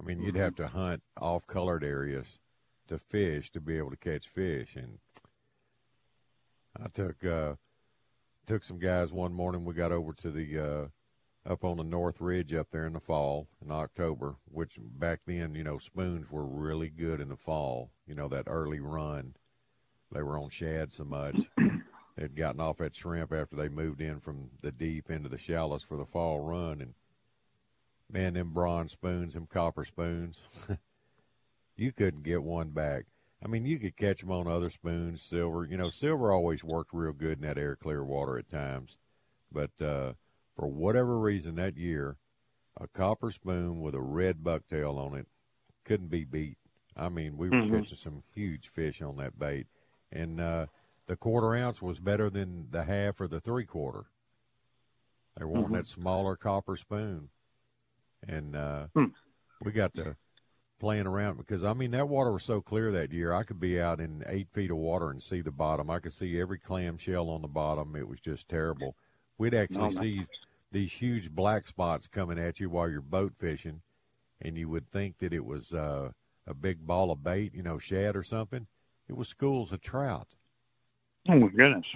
[0.00, 2.40] I mean, you'd have to hunt off colored areas
[2.88, 4.76] to fish to be able to catch fish.
[4.76, 4.98] And
[6.82, 7.54] I took uh,
[8.46, 9.64] took some guys one morning.
[9.64, 10.86] We got over to the uh,
[11.50, 15.54] up on the North Ridge up there in the fall in October, which back then,
[15.54, 17.90] you know, spoons were really good in the fall.
[18.06, 19.34] You know, that early run,
[20.12, 21.36] they were on shad so much.
[22.16, 25.82] They'd gotten off that shrimp after they moved in from the deep into the shallows
[25.82, 26.94] for the fall run, and
[28.10, 30.38] man, them bronze spoons, them copper spoons,
[31.76, 33.06] you couldn't get one back.
[33.44, 35.64] I mean, you could catch them on other spoons, silver.
[35.64, 38.98] You know, silver always worked real good in that air clear water at times.
[39.50, 40.12] But uh,
[40.54, 42.18] for whatever reason that year,
[42.80, 45.26] a copper spoon with a red bucktail on it
[45.84, 46.58] couldn't be beat.
[46.96, 47.80] I mean, we were mm-hmm.
[47.80, 49.66] catching some huge fish on that bait.
[50.12, 50.66] And uh,
[51.06, 54.04] the quarter ounce was better than the half or the three quarter.
[55.38, 55.74] They wanted mm-hmm.
[55.74, 57.30] that smaller copper spoon
[58.26, 59.06] and uh, hmm.
[59.64, 60.16] we got to
[60.78, 63.32] playing around because I mean that water was so clear that year.
[63.32, 65.90] I could be out in eight feet of water and see the bottom.
[65.90, 67.96] I could see every clamshell on the bottom.
[67.96, 68.96] It was just terrible.
[69.38, 70.26] We'd actually oh, see
[70.70, 73.82] these huge black spots coming at you while you're boat fishing,
[74.40, 76.10] and you would think that it was uh,
[76.46, 78.66] a big ball of bait, you know, shad or something.
[79.08, 80.28] It was schools of trout.
[81.28, 81.86] Oh my goodness!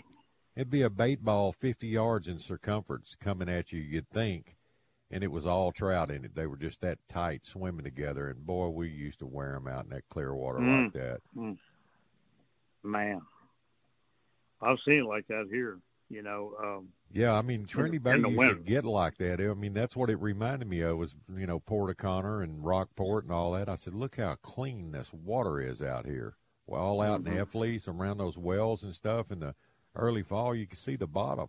[0.55, 3.81] It'd be a bait ball fifty yards in circumference coming at you.
[3.81, 4.57] You'd think,
[5.11, 6.35] and it was all trout in it.
[6.35, 9.85] They were just that tight swimming together, and boy, we used to wear them out
[9.85, 10.85] in that clear water mm.
[10.85, 11.20] like that.
[11.37, 11.59] Mm.
[12.85, 13.20] Man,
[14.62, 15.79] I've seen it like that here.
[16.09, 16.55] You know.
[16.62, 18.55] Um, yeah, I mean Trinity Bay used winter.
[18.55, 19.41] to get like that.
[19.41, 23.24] I mean that's what it reminded me of was you know Port O'Connor and Rockport
[23.24, 23.68] and all that.
[23.68, 26.37] I said, look how clean this water is out here.
[26.67, 27.29] Well, all out mm-hmm.
[27.29, 29.55] in the F lease around those wells and stuff in the
[29.95, 31.49] early fall, you can see the bottom.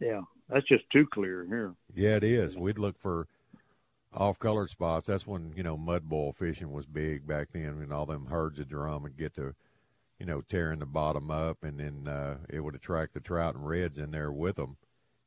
[0.00, 1.74] Yeah, that's just too clear here.
[1.94, 2.56] Yeah, it is.
[2.56, 3.26] We'd look for
[4.12, 5.06] off color spots.
[5.06, 8.58] That's when you know mud boil fishing was big back then, and all them herds
[8.58, 9.54] of drum would get to,
[10.18, 13.66] you know, tearing the bottom up, and then uh, it would attract the trout and
[13.66, 14.76] reds in there with them,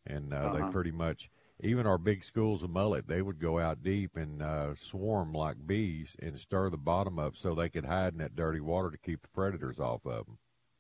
[0.05, 0.53] and uh, uh-huh.
[0.65, 1.29] they pretty much.
[1.63, 5.67] Even our big schools of mullet, they would go out deep and uh, swarm like
[5.67, 8.97] bees and stir the bottom up so they could hide in that dirty water to
[8.97, 10.37] keep the predators off of them.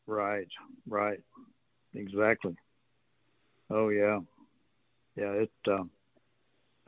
[0.07, 0.47] Right,
[0.87, 1.19] right,
[1.93, 2.55] exactly.
[3.69, 4.19] Oh yeah,
[5.15, 5.31] yeah.
[5.31, 5.83] It uh,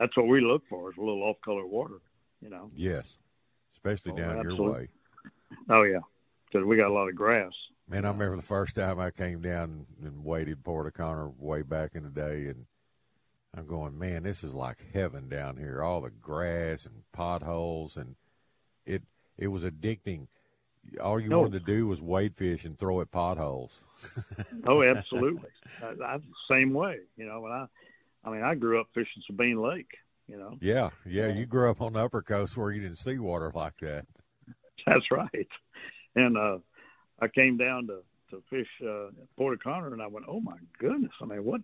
[0.00, 2.00] that's what we look for is a little off color water.
[2.42, 2.68] You know.
[2.74, 3.16] Yes,
[3.74, 4.64] especially oh, down absolutely.
[4.64, 4.88] your way.
[5.70, 6.00] Oh yeah,
[6.50, 7.52] because we got a lot of grass.
[7.88, 11.94] Man, I remember the first time I came down and waded Port O'Connor way back
[11.94, 12.66] in the day, and
[13.56, 15.82] I'm going, man, this is like heaven down here.
[15.82, 18.16] All the grass and potholes, and
[18.84, 19.02] it
[19.38, 20.26] it was addicting.
[21.02, 23.84] All you wanted to do was wade fish and throw at potholes.
[24.66, 25.48] oh, absolutely.
[25.82, 26.98] I, the same way.
[27.16, 27.66] You know, when I,
[28.24, 29.96] I mean, I grew up fishing Sabine Lake.
[30.28, 30.56] You know.
[30.60, 31.28] Yeah, yeah.
[31.28, 34.06] You grew up on the upper coast where you didn't see water like that.
[34.86, 35.48] That's right.
[36.16, 36.58] And uh,
[37.20, 38.00] I came down to
[38.30, 41.12] to fish uh, Port O'Connor, and I went, "Oh my goodness!
[41.20, 41.60] I mean, what?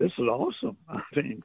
[0.00, 0.78] This is awesome!
[0.88, 1.42] I mean,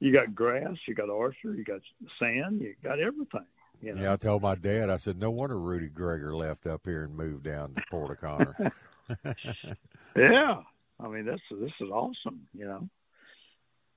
[0.00, 1.82] you got grass, you got oyster, you got
[2.18, 3.46] sand, you got everything."
[3.80, 4.02] You know?
[4.02, 4.90] Yeah, I told my dad.
[4.90, 8.56] I said, "No wonder Rudy Greger left up here and moved down to Port O'Connor."
[10.16, 10.62] yeah,
[10.98, 12.48] I mean, this this is awesome.
[12.56, 12.88] You know.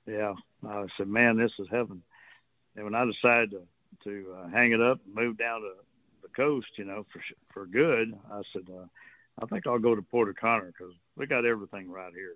[0.06, 0.34] Yeah,
[0.68, 2.04] I said, "Man, this is heaven."
[2.76, 3.62] And when I decided to
[4.04, 5.72] to uh, hang it up and move down to
[6.22, 7.22] the coast, you know, for
[7.54, 8.86] for good, I said, uh,
[9.42, 12.36] I think I'll go to Port O'Connor because we got everything right here.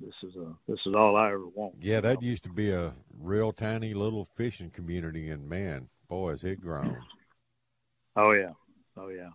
[0.00, 1.76] This is a this is all I ever want.
[1.80, 6.44] Yeah, that used to be a real tiny little fishing community, and man, boy, has
[6.44, 6.98] it grown.
[8.18, 8.52] Oh yeah,
[8.96, 9.28] oh yeah,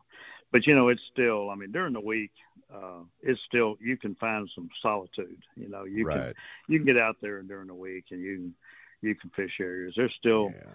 [0.52, 1.52] but you know, it's still.
[1.52, 2.32] I mean, during the week,
[2.74, 5.38] uh, it's still you can find some solitude.
[5.56, 6.18] You know, you right.
[6.18, 6.34] can
[6.68, 8.56] you can get out there during the week and you can
[9.02, 9.94] you can fish areas.
[9.96, 10.74] There's still yeah.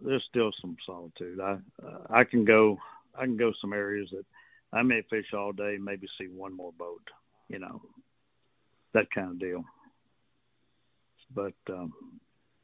[0.00, 1.40] there's still some solitude.
[1.40, 2.78] I uh, I can go
[3.14, 4.24] I can go some areas that
[4.72, 7.08] I may fish all day, maybe see one more boat,
[7.48, 7.80] you know,
[8.94, 9.64] that kind of deal.
[11.34, 11.92] But um,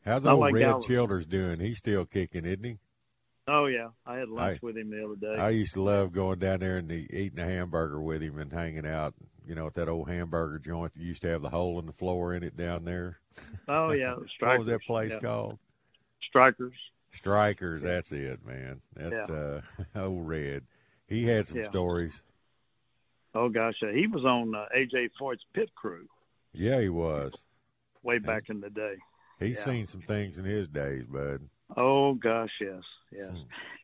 [0.05, 0.81] how's old like Red.
[0.83, 1.61] Childers doing?
[1.61, 2.79] He's still kicking, isn't he?
[3.49, 5.43] Oh yeah, I had lunch I, with him the other day.
[5.43, 8.87] I used to love going down there and eating a hamburger with him and hanging
[8.87, 9.15] out.
[9.45, 11.93] You know, at that old hamburger joint that used to have the hole in the
[11.93, 13.19] floor in it down there.
[13.67, 15.21] Oh yeah, what was that place yeah.
[15.21, 15.59] called?
[16.23, 16.77] Strikers.
[17.13, 18.81] Strikers, that's it, man.
[18.95, 20.01] That yeah.
[20.01, 20.63] uh, old Red.
[21.09, 21.69] He had some yeah.
[21.69, 22.23] stories.
[23.35, 26.07] Oh gosh, uh, he was on uh, AJ Foyt's pit crew.
[26.53, 27.35] Yeah, he was.
[28.03, 28.97] Way back in the day.
[29.39, 29.65] He's yeah.
[29.65, 31.41] seen some things in his days, bud.
[31.77, 32.83] Oh gosh, yes,
[33.13, 33.31] yes.
[33.31, 33.37] Hmm.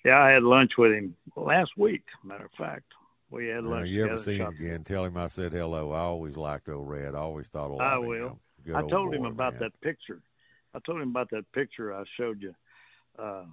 [0.04, 2.02] Yeah, I had lunch with him last week.
[2.24, 2.84] Matter of fact,
[3.30, 3.86] we had lunch.
[3.86, 4.84] Now, you ever see him again?
[4.84, 5.92] Tell him I said hello.
[5.92, 7.14] I always liked old Red.
[7.14, 8.38] I always thought a lot I will.
[8.74, 9.62] I told him about man.
[9.62, 10.20] that picture.
[10.74, 12.54] I told him about that picture I showed you.
[13.18, 13.44] Uh,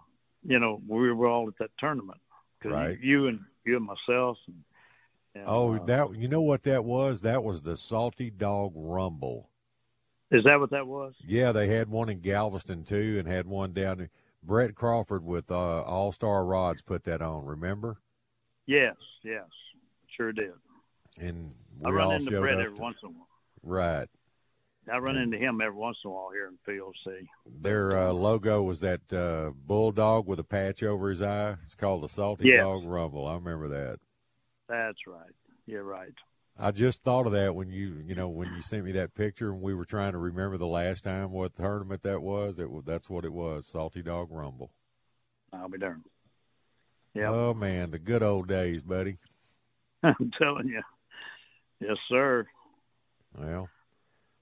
[0.46, 2.20] you know, we were all at that tournament.
[2.62, 3.00] Cause right.
[3.00, 4.38] You, you and you and myself.
[4.48, 4.64] And,
[5.36, 7.22] and, oh, uh, that you know what that was?
[7.22, 9.50] That was the Salty Dog Rumble.
[10.32, 11.14] Is that what that was?
[11.26, 14.02] Yeah, they had one in Galveston too, and had one down.
[14.02, 14.10] In,
[14.46, 17.46] Brett Crawford with uh, All Star Rods put that on.
[17.46, 17.98] Remember?
[18.66, 19.46] Yes, yes,
[20.18, 20.52] sure did.
[21.20, 21.54] And
[21.86, 23.28] I run into Brett every to, once in a while.
[23.62, 24.08] Right.
[24.92, 27.28] I run into him every once in a while here in POC.
[27.62, 31.56] Their uh, logo was that uh, bulldog with a patch over his eye.
[31.66, 32.62] It's called the Salty yes.
[32.62, 33.26] Dog Rumble.
[33.26, 34.00] I remember that.
[34.74, 35.36] That's right.
[35.68, 36.16] You're right.
[36.58, 39.52] I just thought of that when you, you know, when you sent me that picture
[39.52, 42.58] and we were trying to remember the last time what tournament that was.
[42.58, 44.72] It was that's what it was, Salty Dog Rumble.
[45.52, 46.06] I'll be darned.
[47.14, 47.30] Yeah.
[47.30, 49.18] Oh man, the good old days, buddy.
[50.04, 50.82] I'm telling you.
[51.80, 52.46] Yes, sir.
[53.38, 53.70] Well,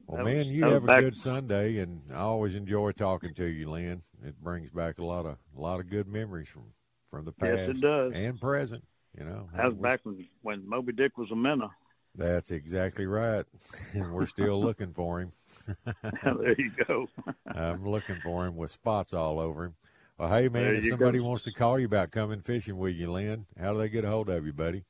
[0.08, 4.04] well, man, you have a good Sunday, and I always enjoy talking to you, Lynn.
[4.26, 6.64] It brings back a lot of a lot of good memories from
[7.10, 8.14] from the past yes, it does.
[8.16, 8.84] and present.
[9.18, 11.72] You know, that was back when when Moby Dick was a minnow.
[12.16, 13.46] That's exactly right,
[13.94, 15.34] and we're still looking for him.
[16.24, 17.08] there you go.
[17.48, 19.76] I'm looking for him with spots all over him.
[20.18, 21.26] Well, hey man, if somebody go.
[21.26, 24.10] wants to call you about coming fishing with you, Lynn, how do they get a
[24.10, 24.84] hold of you, buddy?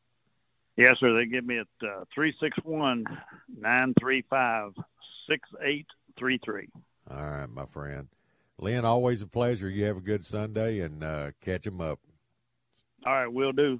[0.78, 1.14] Yes, sir.
[1.14, 3.06] They give me at uh, three six one
[3.60, 4.74] nine three five
[5.28, 6.68] 6833.
[7.10, 8.08] All right, my friend.
[8.60, 9.70] Lynn, always a pleasure.
[9.70, 12.00] You have a good Sunday and uh, catch them up.
[13.06, 13.80] All right, we'll do.